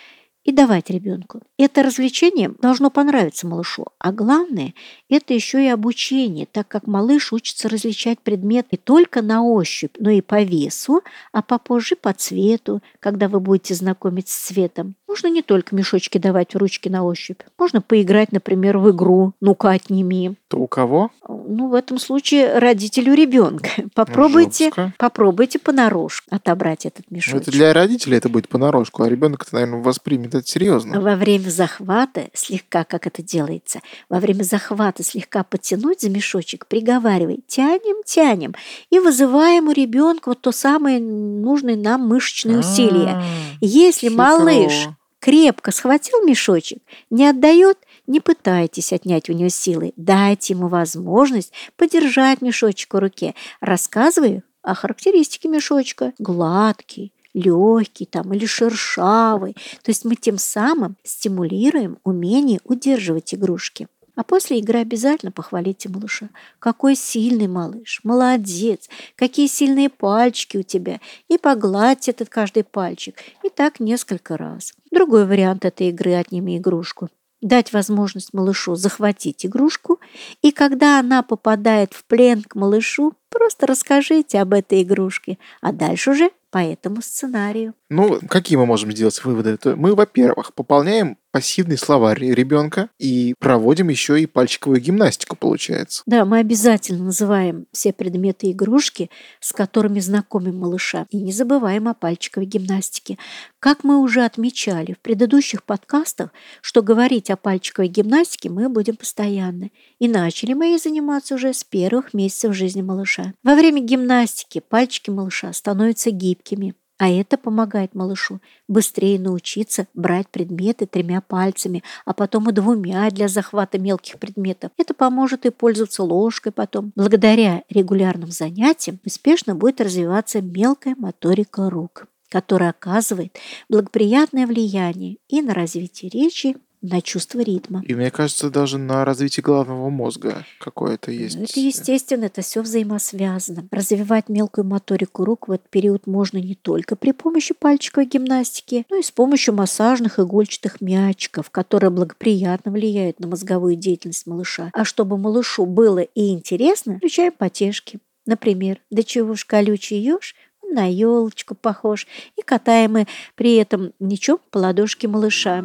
и 0.49 0.53
давать 0.53 0.89
ребенку. 0.89 1.43
Это 1.59 1.83
развлечение 1.83 2.55
должно 2.63 2.89
понравиться 2.89 3.47
малышу, 3.47 3.85
а 3.99 4.13
главное– 4.13 4.73
это 5.11 5.35
еще 5.35 5.63
и 5.63 5.69
обучение, 5.69 6.47
так 6.51 6.67
как 6.67 6.87
малыш 6.87 7.35
учится 7.35 7.69
различать 7.69 8.21
предмет 8.21 8.73
не 8.73 8.79
только 8.79 9.21
на 9.21 9.43
ощупь, 9.43 9.97
но 9.99 10.09
и 10.09 10.23
по 10.23 10.43
весу, 10.43 11.03
а 11.33 11.43
попозже 11.43 11.97
по 11.97 12.15
цвету, 12.15 12.81
когда 12.99 13.29
вы 13.29 13.41
будете 13.41 13.75
знакомить 13.75 14.31
с 14.31 14.47
цветом. 14.47 14.95
Можно 15.07 15.29
не 15.29 15.43
только 15.43 15.77
мешочки 15.77 16.17
давать 16.17 16.55
в 16.55 16.57
ручки 16.57 16.89
на 16.89 17.05
ощупь. 17.05 17.41
Можно 17.59 17.83
поиграть, 17.83 18.33
например, 18.33 18.79
в 18.79 18.91
игру 18.91 19.35
«Ну-ка, 19.41 19.73
отними». 19.73 20.37
То 20.49 20.57
у 20.57 20.67
кого? 20.67 21.11
Ну, 21.29 21.69
в 21.69 21.75
этом 21.75 21.99
случае 21.99 22.59
родителю 22.59 23.13
ребенка. 23.13 23.69
Попробуйте, 23.95 24.65
Жестко. 24.67 24.95
попробуйте 24.97 25.59
понарошку 25.59 26.27
отобрать 26.35 26.87
этот 26.87 27.05
Ну, 27.11 27.17
мешочек. 27.17 27.43
Это 27.43 27.51
для 27.51 27.75
родителей 27.75 28.17
это 28.17 28.31
будет 28.31 28.49
понарошку, 28.49 29.03
а 29.03 29.09
ребенок 29.11 29.43
это, 29.47 29.55
наверное, 29.55 29.83
воспримет 29.83 30.35
это 30.35 30.47
серьезно. 30.47 31.01
Во 31.03 31.17
время 31.17 31.51
захвата, 31.51 32.29
слегка, 32.33 32.85
как 32.85 33.07
это 33.07 33.23
делается, 33.23 33.81
во 34.09 34.21
время 34.21 34.43
захвата 34.43 35.03
слегка 35.05 35.45
потянуть 35.45 36.01
за 36.01 36.09
мешочек, 36.09 36.67
приговаривай, 36.67 37.41
тянем, 37.47 38.03
тянем, 38.07 38.55
и 38.89 38.99
вызываем 39.01 39.69
у 39.69 39.73
ребенка 39.73 40.31
вот 40.31 40.41
то 40.41 40.51
самое 40.51 40.99
нужное 40.99 41.77
нам 41.77 42.09
мышечное 42.09 42.59
усилие. 42.61 43.17
А, 43.19 43.23
Если 43.61 44.09
хитро. 44.09 44.23
малыш 44.23 44.89
крепко 45.21 45.73
схватил 45.73 46.25
мешочек, 46.25 46.79
не 47.11 47.27
отдает, 47.27 47.77
не 48.09 48.21
пытайтесь 48.21 48.93
отнять 48.93 49.29
у 49.29 49.33
него 49.33 49.51
силы. 49.51 49.93
Дайте 49.97 50.55
ему 50.55 50.69
возможность 50.69 51.53
подержать 51.77 52.41
мешочек 52.43 52.95
в 52.95 52.99
руке. 52.99 53.35
Рассказываю 53.61 54.43
о 54.63 54.75
характеристике 54.75 55.49
мешочка. 55.49 56.13
Гладкий, 56.19 57.13
легкий 57.35 58.07
там 58.07 58.33
или 58.33 58.47
шершавый. 58.47 59.53
То 59.83 59.91
есть 59.91 60.05
мы 60.05 60.17
тем 60.17 60.39
самым 60.39 60.97
стимулируем 61.05 61.99
умение 62.03 62.61
удерживать 62.65 63.35
игрушки. 63.35 63.89
А 64.17 64.25
после 64.25 64.59
игры 64.59 64.81
обязательно 64.81 65.31
похвалите 65.31 65.89
малыша. 65.89 66.31
Какой 66.59 66.97
сильный 66.97 67.47
малыш, 67.47 68.01
молодец, 68.03 68.89
какие 69.15 69.47
сильные 69.47 69.91
пальчики 69.91 70.57
у 70.57 70.63
тебя. 70.63 70.99
И 71.29 71.39
погладьте 71.39 72.11
этот 72.11 72.29
каждый 72.29 72.65
пальчик. 72.65 73.15
И 73.45 73.49
так 73.49 73.79
несколько 73.79 74.37
раз. 74.37 74.73
Другой 74.91 75.25
вариант 75.25 75.65
этой 75.65 75.91
игры 75.91 76.15
«Отними 76.15 76.57
игрушку» 76.57 77.11
дать 77.41 77.73
возможность 77.73 78.33
малышу 78.33 78.75
захватить 78.75 79.47
игрушку, 79.47 80.01
и 80.43 80.51
когда 80.51 80.99
она 80.99 81.23
попадает 81.23 81.93
в 81.93 82.05
плен 82.05 82.43
к 82.43 82.55
малышу, 82.55 83.15
просто 83.29 83.67
расскажите 83.67 84.41
об 84.41 84.55
этой 84.55 84.83
игрушке, 84.83 85.39
а 85.61 85.73
дальше 85.73 86.11
уже 86.11 86.31
по 86.51 86.59
этому 86.59 87.03
сценарию. 87.03 87.75
Ну, 87.91 88.21
какие 88.29 88.59
мы 88.59 88.67
можем 88.67 88.93
сделать 88.93 89.23
выводы? 89.25 89.57
То 89.57 89.75
Мы, 89.75 89.95
во-первых, 89.95 90.53
пополняем 90.53 91.17
пассивный 91.31 91.79
словарь 91.79 92.19
ребенка 92.19 92.91
и 92.99 93.35
проводим 93.39 93.89
еще 93.89 94.21
и 94.21 94.27
пальчиковую 94.27 94.81
гимнастику, 94.81 95.37
получается. 95.37 96.03
Да, 96.07 96.25
мы 96.25 96.39
обязательно 96.39 97.05
называем 97.05 97.67
все 97.73 97.93
предметы 97.93 98.49
и 98.49 98.53
игрушки, 98.53 99.11
с 99.41 99.53
которыми 99.53 100.01
знакомим 100.01 100.59
малыша, 100.59 101.07
и 101.11 101.21
не 101.21 101.33
забываем 101.33 101.89
о 101.89 101.95
пальчиковой 101.95 102.47
гимнастике. 102.47 103.19
Как 103.59 103.85
мы 103.85 104.01
уже 104.01 104.25
отмечали 104.25 104.93
в 104.93 104.99
предыдущих 104.99 105.63
подкастах, 105.65 106.31
что 106.61 106.83
говорить 106.83 107.31
о 107.31 107.37
пальчиковой 107.37 107.89
гимнастике 107.89 108.51
мы 108.51 108.69
будем 108.69 108.97
постоянно. 108.97 109.71
И 109.99 110.09
начали 110.09 110.53
мы 110.53 110.67
ей 110.67 110.79
заниматься 110.79 111.35
уже 111.35 111.55
с 111.55 111.65
первых 111.65 112.13
месяцев 112.15 112.55
жизни 112.55 112.83
малыша. 112.83 113.33
Во 113.43 113.55
время 113.55 113.81
гимнастики 113.81 114.61
пальчики 114.61 115.11
малыша 115.11 115.53
становятся 115.53 116.11
гибкими, 116.11 116.75
а 116.99 117.09
это 117.09 117.39
помогает 117.39 117.95
малышу 117.95 118.41
быстрее 118.67 119.19
научиться 119.19 119.87
брать 119.95 120.29
предметы 120.29 120.87
тремя 120.87 121.21
пальцами, 121.21 121.83
а 122.05 122.13
потом 122.13 122.51
и 122.51 122.53
двумя 122.53 123.09
для 123.11 123.29
захвата 123.29 123.79
мелких 123.79 124.19
предметов. 124.19 124.73
Это 124.77 124.95
поможет 124.95 125.47
и 125.47 125.51
пользоваться 125.51 126.03
ложкой 126.03 126.53
потом. 126.53 126.93
Благодаря 126.97 127.63
регулярным 127.71 128.31
занятиям 128.31 128.99
успешно 129.07 129.55
будет 129.55 129.81
развиваться 129.81 130.43
мелкая 130.43 130.97
моторика 130.99 131.71
рук, 131.71 132.07
которая 132.29 132.71
оказывает 132.71 133.37
благоприятное 133.69 134.47
влияние 134.47 135.19
и 135.29 135.41
на 135.41 135.55
развитие 135.55 136.11
речи, 136.11 136.57
на 136.83 137.01
чувство 137.01 137.41
ритма. 137.41 137.83
И 137.87 137.95
мне 137.95 138.11
кажется, 138.11 138.51
даже 138.51 138.79
на 138.79 139.05
развитие 139.05 139.43
головного 139.43 139.89
мозга 139.91 140.45
какое-то 140.61 141.11
есть. 141.11 141.37
Ну, 141.37 141.45
Это 141.45 141.61
естественно, 141.61 142.25
это 142.25 142.43
все 142.43 142.63
взаимосвязано. 142.63 143.69
Развивать 143.71 144.29
мелкую 144.29 144.65
моторику 144.67 145.25
рук 145.25 145.49
в 145.49 145.53
этот 145.53 145.69
период 145.71 146.07
можно 146.07 146.39
не 146.39 146.55
только 146.55 146.97
при 146.97 147.13
помощи 147.13 147.55
пальчиковой 147.55 148.07
гимнастики, 148.07 148.87
но 148.91 148.97
и 148.99 149.03
с 149.03 149.11
помощью 149.11 149.55
массажных 149.55 150.19
игольчатых 150.19 150.81
мячиков, 150.81 151.51
которые 151.51 151.91
благоприятно 151.91 152.71
влияют 152.71 153.21
на 153.21 153.29
мозговую 153.29 153.77
деятельность 153.77 154.27
малыша. 154.27 154.71
А 154.73 154.85
чтобы 154.85 155.19
малышу 155.19 155.67
было 155.67 156.01
и 156.01 156.31
интересно, 156.31 156.97
включаем 156.97 157.33
потешки. 157.33 157.99
Например, 158.27 158.81
«Да 158.91 159.03
чего 159.03 159.35
ж 159.35 159.45
колючий 159.45 159.99
еж?» 160.01 160.35
На 160.71 160.85
елочку 160.85 161.55
похож. 161.55 162.07
И 162.37 162.43
катаем 162.43 162.93
мы 162.93 163.07
при 163.37 163.57
этом 163.57 163.95
мячом 163.99 164.39
по 164.51 164.59
ладошке 164.59 165.09
малыша. 165.09 165.65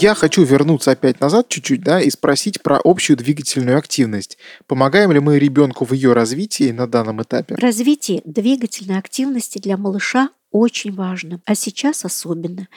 Я 0.00 0.14
хочу 0.14 0.44
вернуться 0.44 0.90
опять 0.90 1.20
назад 1.20 1.48
чуть-чуть, 1.48 1.82
да, 1.82 2.02
и 2.02 2.10
спросить 2.10 2.62
про 2.62 2.78
общую 2.84 3.16
двигательную 3.16 3.78
активность. 3.78 4.36
Помогаем 4.66 5.10
ли 5.10 5.20
мы 5.20 5.38
ребенку 5.38 5.86
в 5.86 5.92
ее 5.92 6.12
развитии 6.12 6.70
на 6.70 6.86
данном 6.86 7.22
этапе? 7.22 7.54
Развитие 7.54 8.20
двигательной 8.26 8.98
активности 8.98 9.58
для 9.58 9.78
малыша 9.78 10.28
очень 10.50 10.92
важно, 10.94 11.40
а 11.46 11.54
сейчас 11.54 12.04
особенно, 12.04 12.68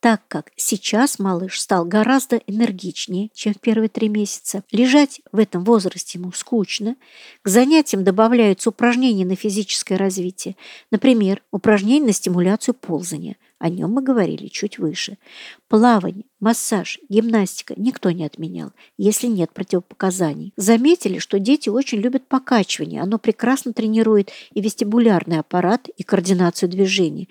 так 0.00 0.20
как 0.28 0.52
сейчас 0.56 1.18
малыш 1.18 1.58
стал 1.58 1.86
гораздо 1.86 2.36
энергичнее, 2.46 3.30
чем 3.32 3.54
в 3.54 3.60
первые 3.60 3.88
три 3.88 4.10
месяца. 4.10 4.62
Лежать 4.70 5.22
в 5.32 5.38
этом 5.38 5.64
возрасте 5.64 6.18
ему 6.18 6.32
скучно. 6.32 6.96
К 7.40 7.48
занятиям 7.48 8.04
добавляются 8.04 8.68
упражнения 8.68 9.24
на 9.24 9.36
физическое 9.36 9.96
развитие. 9.96 10.54
Например, 10.90 11.42
упражнения 11.50 12.08
на 12.08 12.12
стимуляцию 12.12 12.74
ползания. 12.74 13.36
О 13.58 13.68
нем 13.68 13.90
мы 13.90 14.02
говорили 14.02 14.46
чуть 14.46 14.78
выше. 14.78 15.18
Плавание, 15.68 16.24
массаж, 16.38 17.00
гимнастика 17.08 17.74
никто 17.76 18.10
не 18.12 18.24
отменял, 18.24 18.72
если 18.96 19.26
нет 19.26 19.52
противопоказаний. 19.52 20.52
Заметили, 20.56 21.18
что 21.18 21.40
дети 21.40 21.68
очень 21.68 21.98
любят 21.98 22.28
покачивание. 22.28 23.02
Оно 23.02 23.18
прекрасно 23.18 23.72
тренирует 23.72 24.30
и 24.52 24.60
вестибулярный 24.60 25.40
аппарат, 25.40 25.88
и 25.96 26.04
координацию 26.04 26.68
движений. 26.68 27.28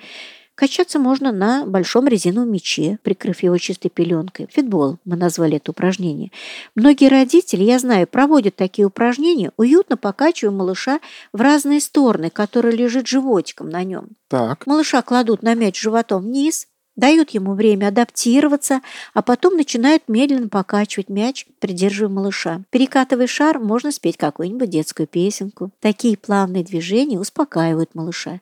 Качаться 0.57 0.97
можно 0.97 1.31
на 1.31 1.67
большом 1.67 2.07
резиновом 2.07 2.51
мяче, 2.51 2.97
прикрыв 3.03 3.43
его 3.43 3.59
чистой 3.59 3.89
пеленкой. 3.89 4.47
Фитбол 4.51 4.97
мы 5.05 5.15
назвали 5.15 5.57
это 5.57 5.69
упражнение. 5.69 6.31
Многие 6.73 7.09
родители, 7.09 7.63
я 7.63 7.77
знаю, 7.77 8.07
проводят 8.07 8.55
такие 8.55 8.87
упражнения, 8.87 9.51
уютно 9.55 9.97
покачивая 9.97 10.51
малыша 10.51 10.99
в 11.31 11.41
разные 11.41 11.79
стороны, 11.79 12.31
который 12.31 12.75
лежит 12.75 13.05
животиком 13.05 13.69
на 13.69 13.83
нем. 13.83 14.07
Так, 14.29 14.65
Малыша 14.65 15.03
кладут 15.03 15.43
на 15.43 15.53
мяч 15.53 15.79
животом 15.79 16.23
вниз, 16.23 16.67
дают 16.95 17.29
ему 17.29 17.53
время 17.53 17.89
адаптироваться, 17.89 18.81
а 19.13 19.21
потом 19.21 19.57
начинают 19.57 20.05
медленно 20.07 20.49
покачивать 20.49 21.09
мяч, 21.09 21.45
придерживая 21.59 22.09
малыша. 22.09 22.63
Перекатывая 22.71 23.27
шар, 23.27 23.59
можно 23.59 23.91
спеть 23.91 24.17
какую-нибудь 24.17 24.71
детскую 24.71 25.05
песенку. 25.05 25.69
Такие 25.81 26.17
плавные 26.17 26.63
движения 26.63 27.19
успокаивают 27.19 27.93
малыша. 27.93 28.41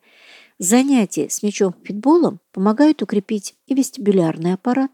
Занятия 0.58 1.30
с 1.30 1.44
мячом-фитболом 1.44 2.40
помогают 2.54 3.02
укрепить 3.02 3.56
и 3.68 3.76
вестибулярный 3.76 4.54
аппарат 4.54 4.92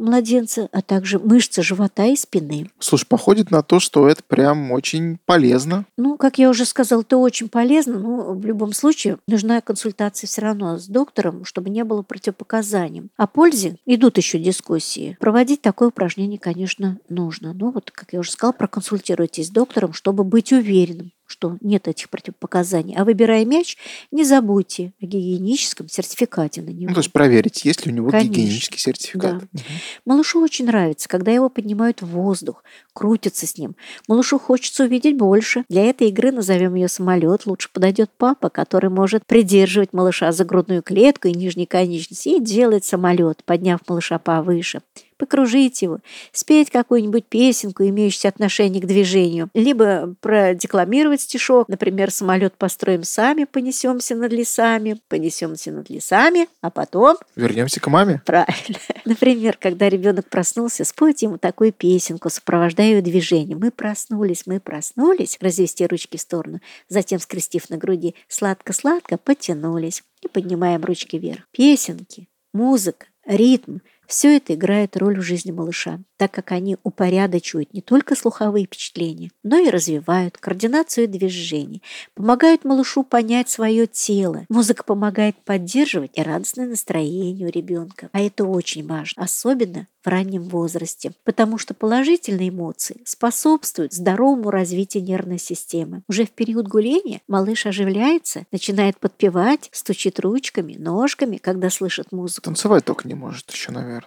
младенца, 0.00 0.68
а 0.72 0.82
также 0.82 1.18
мышцы 1.18 1.62
живота 1.62 2.06
и 2.06 2.16
спины. 2.16 2.70
слушай, 2.78 3.06
походит 3.06 3.50
на 3.50 3.62
то, 3.62 3.80
что 3.80 4.08
это 4.08 4.22
прям 4.22 4.72
очень 4.72 5.18
полезно. 5.26 5.84
Ну, 5.96 6.16
как 6.16 6.38
я 6.38 6.48
уже 6.48 6.64
сказала, 6.64 7.02
это 7.02 7.18
очень 7.18 7.48
полезно, 7.48 7.98
но 7.98 8.32
в 8.32 8.44
любом 8.44 8.72
случае 8.72 9.18
нужна 9.26 9.60
консультация 9.60 10.26
все 10.26 10.40
равно 10.42 10.78
с 10.78 10.86
доктором, 10.86 11.44
чтобы 11.44 11.70
не 11.70 11.84
было 11.84 12.02
противопоказаний. 12.02 13.10
О 13.16 13.26
пользе 13.26 13.76
идут 13.86 14.16
еще 14.16 14.38
дискуссии. 14.38 15.16
Проводить 15.20 15.62
такое 15.62 15.88
упражнение, 15.88 16.38
конечно, 16.38 16.98
нужно. 17.08 17.52
Но 17.52 17.70
вот, 17.70 17.90
как 17.90 18.12
я 18.12 18.20
уже 18.20 18.32
сказала, 18.32 18.52
проконсультируйтесь 18.52 19.48
с 19.48 19.50
доктором, 19.50 19.92
чтобы 19.92 20.24
быть 20.24 20.52
уверенным, 20.52 21.12
что 21.30 21.56
нет 21.60 21.88
этих 21.88 22.10
противопоказаний. 22.10 22.94
А 22.96 23.04
выбирая 23.04 23.44
мяч, 23.44 23.76
не 24.10 24.24
забудьте 24.24 24.92
о 25.00 25.06
гигиеническом 25.06 25.88
сертификате 25.88 26.62
на 26.62 26.70
него. 26.70 26.88
Ну, 26.88 26.94
то 26.94 27.00
есть 27.00 27.12
проверить, 27.12 27.64
есть 27.64 27.86
ли 27.86 27.92
у 27.92 27.94
него 27.94 28.10
Конечно. 28.10 28.30
гигиенический 28.30 28.78
сертификат. 28.78 29.44
Да. 29.52 29.62
Малышу 30.04 30.42
очень 30.42 30.66
нравится, 30.66 31.08
когда 31.08 31.30
его 31.30 31.48
поднимают 31.48 32.02
в 32.02 32.06
воздух, 32.06 32.64
крутятся 32.92 33.46
с 33.46 33.56
ним. 33.56 33.76
Малышу 34.08 34.38
хочется 34.38 34.84
увидеть 34.84 35.16
больше. 35.16 35.64
Для 35.68 35.84
этой 35.84 36.08
игры 36.08 36.32
назовем 36.32 36.74
ее 36.74 36.88
самолет. 36.88 37.46
Лучше 37.46 37.70
подойдет 37.72 38.10
папа, 38.16 38.50
который 38.50 38.90
может 38.90 39.24
придерживать 39.26 39.92
малыша 39.92 40.32
за 40.32 40.44
грудную 40.44 40.82
клетку 40.82 41.28
и 41.28 41.34
нижней 41.34 41.66
конечности 41.66 42.30
и 42.30 42.40
делать 42.40 42.84
самолет, 42.84 43.44
подняв 43.44 43.80
малыша 43.88 44.18
повыше 44.18 44.82
покружить 45.20 45.82
его, 45.82 45.98
спеть 46.32 46.70
какую-нибудь 46.70 47.26
песенку, 47.26 47.84
имеющую 47.84 48.30
отношение 48.30 48.82
к 48.82 48.86
движению, 48.86 49.50
либо 49.52 50.14
продекламировать 50.22 51.20
стишок, 51.20 51.68
например, 51.68 52.10
«Самолет 52.10 52.54
построим 52.56 53.04
сами, 53.04 53.44
понесемся 53.44 54.14
над 54.14 54.32
лесами, 54.32 54.98
понесемся 55.08 55.72
над 55.72 55.90
лесами, 55.90 56.48
а 56.62 56.70
потом...» 56.70 57.18
Вернемся 57.36 57.80
к 57.80 57.86
маме. 57.88 58.22
Правильно. 58.24 58.78
Например, 59.04 59.58
когда 59.60 59.90
ребенок 59.90 60.26
проснулся, 60.30 60.84
спойте 60.86 61.26
ему 61.26 61.36
такую 61.36 61.72
песенку, 61.72 62.30
сопровождая 62.30 62.86
ее 62.86 63.02
движением. 63.02 63.58
Мы 63.60 63.70
проснулись, 63.70 64.46
мы 64.46 64.58
проснулись, 64.58 65.36
развести 65.40 65.86
ручки 65.86 66.16
в 66.16 66.20
сторону, 66.22 66.60
затем 66.88 67.20
скрестив 67.20 67.68
на 67.68 67.76
груди, 67.76 68.14
сладко-сладко 68.28 69.18
потянулись 69.18 70.02
и 70.22 70.28
поднимаем 70.28 70.82
ручки 70.82 71.16
вверх. 71.16 71.46
Песенки, 71.50 72.28
музыка, 72.54 73.06
ритм– 73.26 73.80
все 74.10 74.36
это 74.36 74.54
играет 74.54 74.96
роль 74.96 75.20
в 75.20 75.22
жизни 75.22 75.52
малыша, 75.52 76.00
так 76.16 76.32
как 76.32 76.50
они 76.50 76.76
упорядочивают 76.82 77.72
не 77.72 77.80
только 77.80 78.16
слуховые 78.16 78.66
впечатления, 78.66 79.30
но 79.44 79.56
и 79.56 79.70
развивают 79.70 80.36
координацию 80.36 81.06
движений, 81.06 81.80
помогают 82.14 82.64
малышу 82.64 83.04
понять 83.04 83.48
свое 83.48 83.86
тело. 83.86 84.46
Музыка 84.48 84.82
помогает 84.82 85.36
поддерживать 85.44 86.10
и 86.14 86.22
радостное 86.22 86.66
настроение 86.66 87.46
у 87.46 87.50
ребенка. 87.52 88.08
А 88.12 88.20
это 88.20 88.44
очень 88.44 88.84
важно, 88.84 89.22
особенно 89.22 89.86
в 90.02 90.08
раннем 90.08 90.42
возрасте, 90.44 91.12
потому 91.24 91.58
что 91.58 91.74
положительные 91.74 92.48
эмоции 92.48 93.02
способствуют 93.04 93.92
здоровому 93.92 94.50
развитию 94.50 95.04
нервной 95.04 95.38
системы. 95.38 96.02
Уже 96.08 96.24
в 96.24 96.30
период 96.30 96.66
гуления 96.66 97.20
малыш 97.28 97.66
оживляется, 97.66 98.44
начинает 98.50 98.98
подпевать, 98.98 99.68
стучит 99.72 100.18
ручками, 100.18 100.74
ножками, 100.76 101.36
когда 101.36 101.70
слышит 101.70 102.12
музыку. 102.12 102.46
Танцевать 102.46 102.84
только 102.84 103.06
не 103.06 103.14
может 103.14 103.50
еще, 103.50 103.70
наверное. 103.70 103.99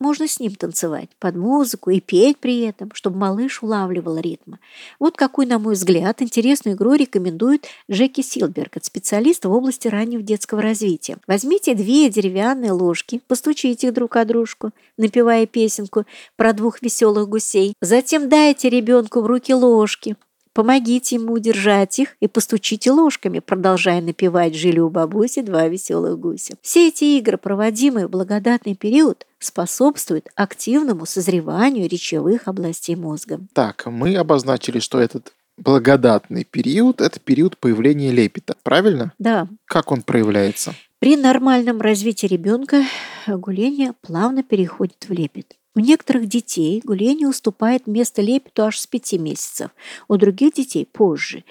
Можно 0.00 0.28
с 0.28 0.38
ним 0.38 0.54
танцевать 0.54 1.08
под 1.18 1.34
музыку 1.34 1.90
и 1.90 1.98
петь 2.00 2.38
при 2.38 2.60
этом, 2.60 2.90
чтобы 2.94 3.18
малыш 3.18 3.64
улавливал 3.64 4.18
ритмы. 4.18 4.60
Вот 5.00 5.16
какую, 5.16 5.48
на 5.48 5.58
мой 5.58 5.74
взгляд, 5.74 6.22
интересную 6.22 6.76
игру 6.76 6.94
рекомендует 6.94 7.66
Джеки 7.90 8.20
Силберг, 8.20 8.76
от 8.76 8.84
специалиста 8.84 9.48
в 9.48 9.52
области 9.52 9.88
раннего 9.88 10.22
детского 10.22 10.62
развития. 10.62 11.18
Возьмите 11.26 11.74
две 11.74 12.08
деревянные 12.10 12.70
ложки, 12.70 13.20
постучите 13.26 13.88
их 13.88 13.94
друг 13.94 14.14
о 14.14 14.24
дружку, 14.24 14.70
напевая 14.96 15.46
песенку 15.46 16.04
про 16.36 16.52
двух 16.52 16.80
веселых 16.80 17.28
гусей. 17.28 17.74
Затем 17.80 18.28
дайте 18.28 18.70
ребенку 18.70 19.20
в 19.20 19.26
руки 19.26 19.52
ложки, 19.52 20.14
Помогите 20.58 21.14
ему 21.14 21.34
удержать 21.34 22.00
их 22.00 22.16
и 22.18 22.26
постучите 22.26 22.90
ложками, 22.90 23.38
продолжая 23.38 24.00
напевать 24.00 24.56
«Жили 24.56 24.80
у 24.80 24.90
бабуси 24.90 25.40
два 25.40 25.68
веселых 25.68 26.18
гуся». 26.18 26.56
Все 26.62 26.88
эти 26.88 27.04
игры, 27.16 27.38
проводимые 27.38 28.08
в 28.08 28.10
благодатный 28.10 28.74
период, 28.74 29.24
способствуют 29.38 30.26
активному 30.34 31.06
созреванию 31.06 31.88
речевых 31.88 32.48
областей 32.48 32.96
мозга. 32.96 33.38
Так, 33.52 33.86
мы 33.86 34.16
обозначили, 34.16 34.80
что 34.80 34.98
этот 34.98 35.32
благодатный 35.58 36.42
период– 36.42 37.00
это 37.02 37.20
период 37.20 37.56
появления 37.56 38.10
лепета, 38.10 38.56
правильно? 38.64 39.12
Да. 39.20 39.46
Как 39.64 39.92
он 39.92 40.02
проявляется? 40.02 40.74
При 40.98 41.16
нормальном 41.16 41.80
развитии 41.80 42.26
ребенка 42.26 42.82
гуление 43.28 43.92
плавно 44.02 44.42
переходит 44.42 45.06
в 45.08 45.12
лепет. 45.12 45.54
У 45.74 45.80
некоторых 45.80 46.26
детей 46.26 46.80
гуление 46.82 47.28
уступает 47.28 47.86
место 47.86 48.22
лепету 48.22 48.64
аж 48.64 48.78
с 48.78 48.86
5 48.86 49.12
месяцев, 49.14 49.70
у 50.08 50.16
других 50.16 50.54
детей 50.54 50.86
позже. 50.86 51.44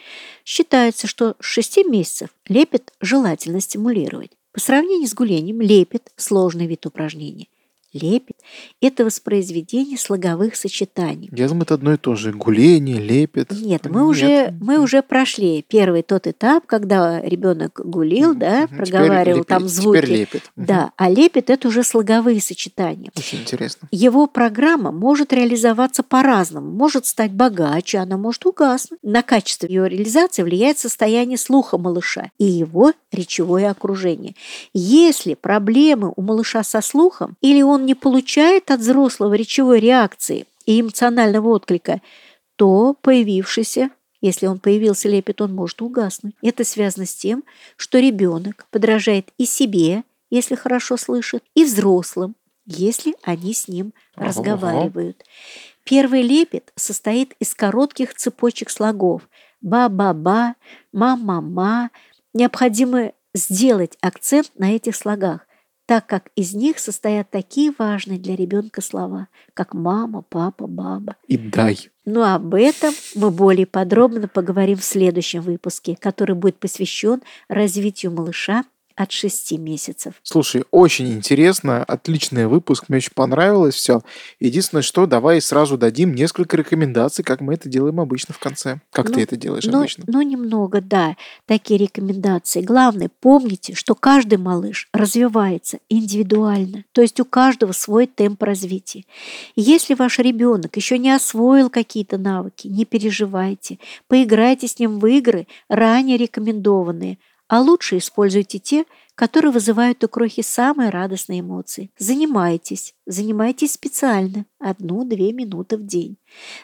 Считается, 0.43 1.07
что 1.07 1.35
с 1.39 1.45
6 1.45 1.85
месяцев 1.85 2.29
лепет 2.47 2.93
желательно 2.99 3.61
стимулировать. 3.61 4.31
По 4.51 4.59
сравнению 4.59 5.07
с 5.07 5.13
гулением, 5.13 5.61
лепет– 5.61 6.11
сложный 6.17 6.65
вид 6.65 6.85
упражнения. 6.85 7.47
Лепет– 7.93 8.37
это 8.81 9.05
воспроизведение 9.05 9.97
слоговых 9.97 10.55
сочетаний. 10.55 11.29
Я 11.31 11.47
думаю, 11.47 11.63
это 11.63 11.75
одно 11.75 11.93
и 11.93 11.97
то 11.97 12.15
же. 12.15 12.33
Гуление, 12.33 12.99
лепет. 12.99 13.51
Нет, 13.51 13.85
мы, 13.89 14.05
Уже, 14.05 14.53
мы 14.59 14.79
уже 14.79 15.01
прошли 15.01 15.63
первый 15.67 16.03
тот 16.03 16.27
этап, 16.27 16.65
когда 16.65 17.21
ребенок 17.21 17.79
гулил, 17.83 18.35
да, 18.35 18.67
мгм. 18.67 18.77
проговаривал 18.77 19.43
Теперь 19.43 19.47
там 19.47 19.63
лепет, 19.63 19.73
звуки. 19.73 19.97
Теперь 19.97 20.11
лепет. 20.11 20.51
Мгм. 20.55 20.65
Да, 20.65 20.91
а 20.97 21.09
лепет– 21.09 21.49
это 21.49 21.67
уже 21.69 21.83
слоговые 21.83 22.41
сочетания. 22.41 23.11
Очень 23.15 23.39
интересно. 23.39 23.87
Его 23.91 24.27
программа 24.27 24.91
может 24.91 25.31
реализоваться 25.31 26.03
по-разному. 26.03 26.69
Может 26.71 27.05
стать 27.05 27.31
богаче, 27.31 27.99
она 27.99 28.17
может 28.17 28.45
угаснуть. 28.45 28.99
На 29.01 29.23
качество 29.23 29.65
ее 29.65 29.87
реализации 29.87 30.43
влияет 30.43 30.77
состояние 30.77 31.37
слуха 31.37 31.77
малыша 31.77 32.31
и 32.37 32.45
его 32.45 32.91
речевое 33.11 33.69
окружение. 33.69 34.35
Если 34.73 35.33
проблемы 35.35 36.11
у 36.15 36.21
малыша 36.21 36.63
со 36.63 36.81
слухом 36.81 37.37
или 37.41 37.61
он 37.61 37.76
не 37.85 37.95
получает 37.95 38.71
от 38.71 38.79
взрослого 38.79 39.33
речевой 39.33 39.79
реакции 39.79 40.45
и 40.65 40.81
эмоционального 40.81 41.49
отклика, 41.49 42.01
то 42.55 42.95
появившийся 43.01 43.91
если 44.21 44.47
он 44.47 44.59
появился 44.59 45.09
лепет, 45.09 45.41
он 45.41 45.53
может 45.53 45.81
угаснуть. 45.81 46.35
Это 46.41 46.63
связано 46.63 47.05
с 47.05 47.15
тем, 47.15 47.43
что 47.75 47.99
ребенок 47.99 48.67
подражает 48.71 49.29
и 49.37 49.45
себе, 49.45 50.03
если 50.29 50.55
хорошо 50.55 50.97
слышит, 50.97 51.43
и 51.53 51.63
взрослым, 51.63 52.35
если 52.65 53.15
они 53.23 53.53
с 53.53 53.67
ним 53.67 53.93
Ого. 54.15 54.27
разговаривают. 54.27 55.23
Первый 55.83 56.21
лепет 56.21 56.73
состоит 56.75 57.33
из 57.39 57.53
коротких 57.53 58.13
цепочек 58.15 58.69
слогов 58.69 59.21
«ба-ба-ба», 59.61 60.55
«ма-ма-ма». 60.91 61.91
Необходимо 62.33 63.13
сделать 63.33 63.97
акцент 64.01 64.51
на 64.55 64.75
этих 64.75 64.95
слогах, 64.95 65.46
так 65.87 66.05
как 66.05 66.31
из 66.35 66.53
них 66.53 66.79
состоят 66.79 67.31
такие 67.31 67.73
важные 67.75 68.19
для 68.19 68.35
ребенка 68.35 68.81
слова, 68.81 69.29
как 69.53 69.73
мама, 69.73 70.21
папа, 70.21 70.67
баба. 70.67 71.15
И 71.27 71.37
дай. 71.37 71.89
Но 72.05 72.35
об 72.35 72.53
этом 72.53 72.93
мы 73.15 73.31
более 73.31 73.65
подробно 73.65 74.27
поговорим 74.27 74.77
в 74.77 74.83
следующем 74.83 75.41
выпуске, 75.41 75.97
который 75.99 76.35
будет 76.35 76.57
посвящен 76.57 77.23
развитию 77.47 78.11
малыша 78.11 78.65
от 78.97 79.11
6 79.11 79.53
месяцев. 79.59 80.15
Слушай, 80.23 80.63
очень 80.71 81.13
интересно, 81.13 81.83
отличный 81.83 82.47
выпуск, 82.47 82.85
мне 82.87 82.97
очень 82.97 83.13
понравилось 83.13 83.75
все. 83.75 84.01
Единственное, 84.39 84.81
что 84.81 85.05
давай 85.05 85.39
сразу 85.39 85.77
дадим 85.77 86.15
несколько 86.15 86.57
рекомендаций, 86.57 87.23
как 87.23 87.39
мы 87.39 87.53
это 87.53 87.69
делаем 87.69 87.99
обычно 87.99 88.33
в 88.33 88.39
конце. 88.39 88.81
Как 88.91 89.09
Ну, 89.09 89.15
ты 89.15 89.21
это 89.21 89.37
делаешь 89.37 89.65
Но, 89.65 89.79
обычно? 89.79 90.03
но 90.07 90.21
немного, 90.23 90.81
да, 90.81 91.15
такие 91.45 91.77
рекомендации. 91.79 92.61
Главное, 92.61 93.11
помните, 93.19 93.75
что 93.75 93.93
каждый 93.93 94.39
малыш 94.39 94.89
развивается 94.91 95.77
индивидуально, 95.89 96.83
то 96.91 97.01
есть 97.01 97.19
у 97.19 97.25
каждого 97.25 97.71
свой 97.73 98.07
темп 98.07 98.41
развития. 98.43 99.03
И 99.55 99.61
Если 99.61 99.93
ваш 99.93 100.17
ребенок 100.19 100.75
еще 100.75 100.97
не 100.97 101.11
освоил 101.11 101.69
какие-то 101.69 102.17
навыки, 102.17 102.67
не 102.67 102.85
переживайте, 102.85 103.77
поиграйте 104.07 104.67
с 104.67 104.79
ним 104.79 104.97
в 104.99 105.05
игры, 105.05 105.45
ранее 105.69 106.17
рекомендованные, 106.17 107.19
а 107.47 107.61
лучше 107.61 107.97
используйте 107.97 108.59
те, 108.59 108.85
которые 109.15 109.51
вызывают 109.51 110.03
у 110.03 110.07
крохи 110.07 110.41
самые 110.43 110.89
радостные 110.89 111.39
эмоции. 111.39 111.89
Занимайтесь, 111.97 112.93
занимайтесь 113.05 113.73
специально, 113.73 114.45
одну-две 114.59 115.33
минуты 115.33 115.77
в 115.77 115.85
день. 115.85 116.17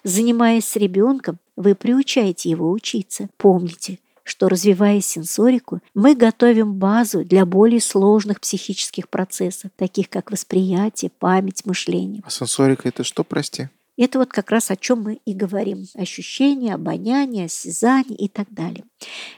Занимаясь 0.04 0.65
с 0.65 0.76
ребенком, 0.76 1.39
вы 1.56 1.74
приучаете 1.74 2.50
его 2.50 2.72
учиться. 2.72 3.30
Помните, 3.38 4.00
что 4.24 4.50
развивая 4.50 5.02
сенсорику, 5.02 5.82
мы 5.93 6.15
готовим 6.15 6.76
базу 6.76 7.26
для 7.26 7.46
более 7.46 7.82
сложных 7.82 8.39
психических 8.39 9.10
процессов, 9.10 9.72
таких 9.76 10.10
как 10.10 10.32
восприятие, 10.32 11.12
память, 11.17 11.65
мышление. 11.65 12.22
А 12.26 12.30
сенсорика 12.30 12.88
это 12.88 13.04
что, 13.04 13.24
прости? 13.24 13.69
Это 13.96 14.18
вот 14.20 14.32
как 14.32 14.50
раз 14.50 14.72
о 14.72 14.76
чем 14.76 15.04
мы 15.04 15.20
и 15.26 15.34
говорим. 15.34 15.86
Ощущения, 15.96 16.74
обоняние, 16.74 17.46
осязание 17.46 18.18
и 18.18 18.28
так 18.28 18.52
далее. 18.52 18.84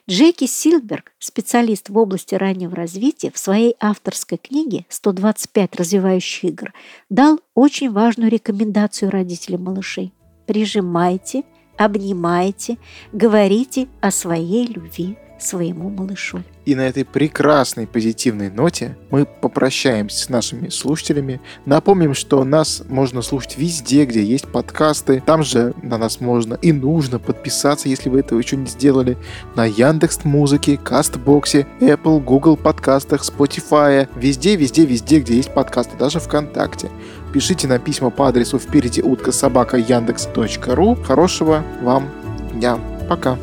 Джеки 0.09 0.45
Силберг, 0.45 1.11
специалист 1.19 1.89
в 1.89 1.97
области 1.97 2.35
раннего 2.35 2.75
развития, 2.75 3.31
в 3.31 3.37
своей 3.37 3.75
авторской 3.79 4.37
книге 4.37 4.85
«125 4.89 5.77
развивающих 5.77 6.45
игр» 6.45 6.73
дал 7.09 7.39
очень 7.53 7.91
важную 7.91 8.31
рекомендацию 8.31 9.11
родителям 9.11 9.63
малышей. 9.63 10.13
Прижимайте, 10.47 11.43
обнимайте, 11.77 12.77
говорите 13.11 13.89
о 13.99 14.11
своей 14.11 14.67
любви 14.67 15.17
своему 15.37 15.89
малышу. 15.89 16.41
И 16.65 16.73
на 16.73 16.81
этой 16.81 17.05
прекрасной 17.05 17.85
позитивной 17.85 18.49
ноте 18.49 18.97
мы 19.11 19.25
попрощаемся 19.25 20.25
с 20.25 20.29
нашими 20.29 20.69
слушателями. 20.69 21.39
Напомним, 21.65 22.15
что 22.15 22.43
нас 22.43 22.83
можно 22.89 23.21
слушать 23.21 23.57
везде, 23.57 24.05
где 24.05 24.23
есть 24.23 24.47
подкасты. 24.47 25.21
Там 25.25 25.43
же 25.43 25.73
на 25.83 25.97
нас 25.97 26.19
можно 26.19 26.55
и 26.55 26.71
нужно 26.71 27.19
подписаться, 27.19 27.87
если 27.87 28.09
вы 28.09 28.19
этого 28.19 28.39
еще 28.39 28.57
не 28.57 28.65
сделали. 28.67 29.17
На 29.55 29.65
Яндекс 29.65 30.23
Музыке, 30.23 30.77
Кастбоксе, 30.77 31.67
Apple, 31.79 32.19
Google 32.19 32.57
подкастах, 32.57 33.21
Spotify. 33.21 34.09
Везде, 34.15 34.55
везде, 34.55 34.85
везде, 34.85 35.19
где 35.19 35.35
есть 35.35 35.53
подкасты, 35.53 35.95
даже 35.97 36.19
ВКонтакте. 36.19 36.89
Пишите 37.31 37.67
на 37.67 37.77
письма 37.77 38.09
по 38.09 38.27
адресу 38.27 38.57
впереди 38.57 39.01
утка 39.01 39.31
собака 39.31 39.77
яндекс.ру. 39.77 40.95
Хорошего 40.95 41.63
вам 41.81 42.09
дня. 42.53 42.79
Пока. 43.07 43.37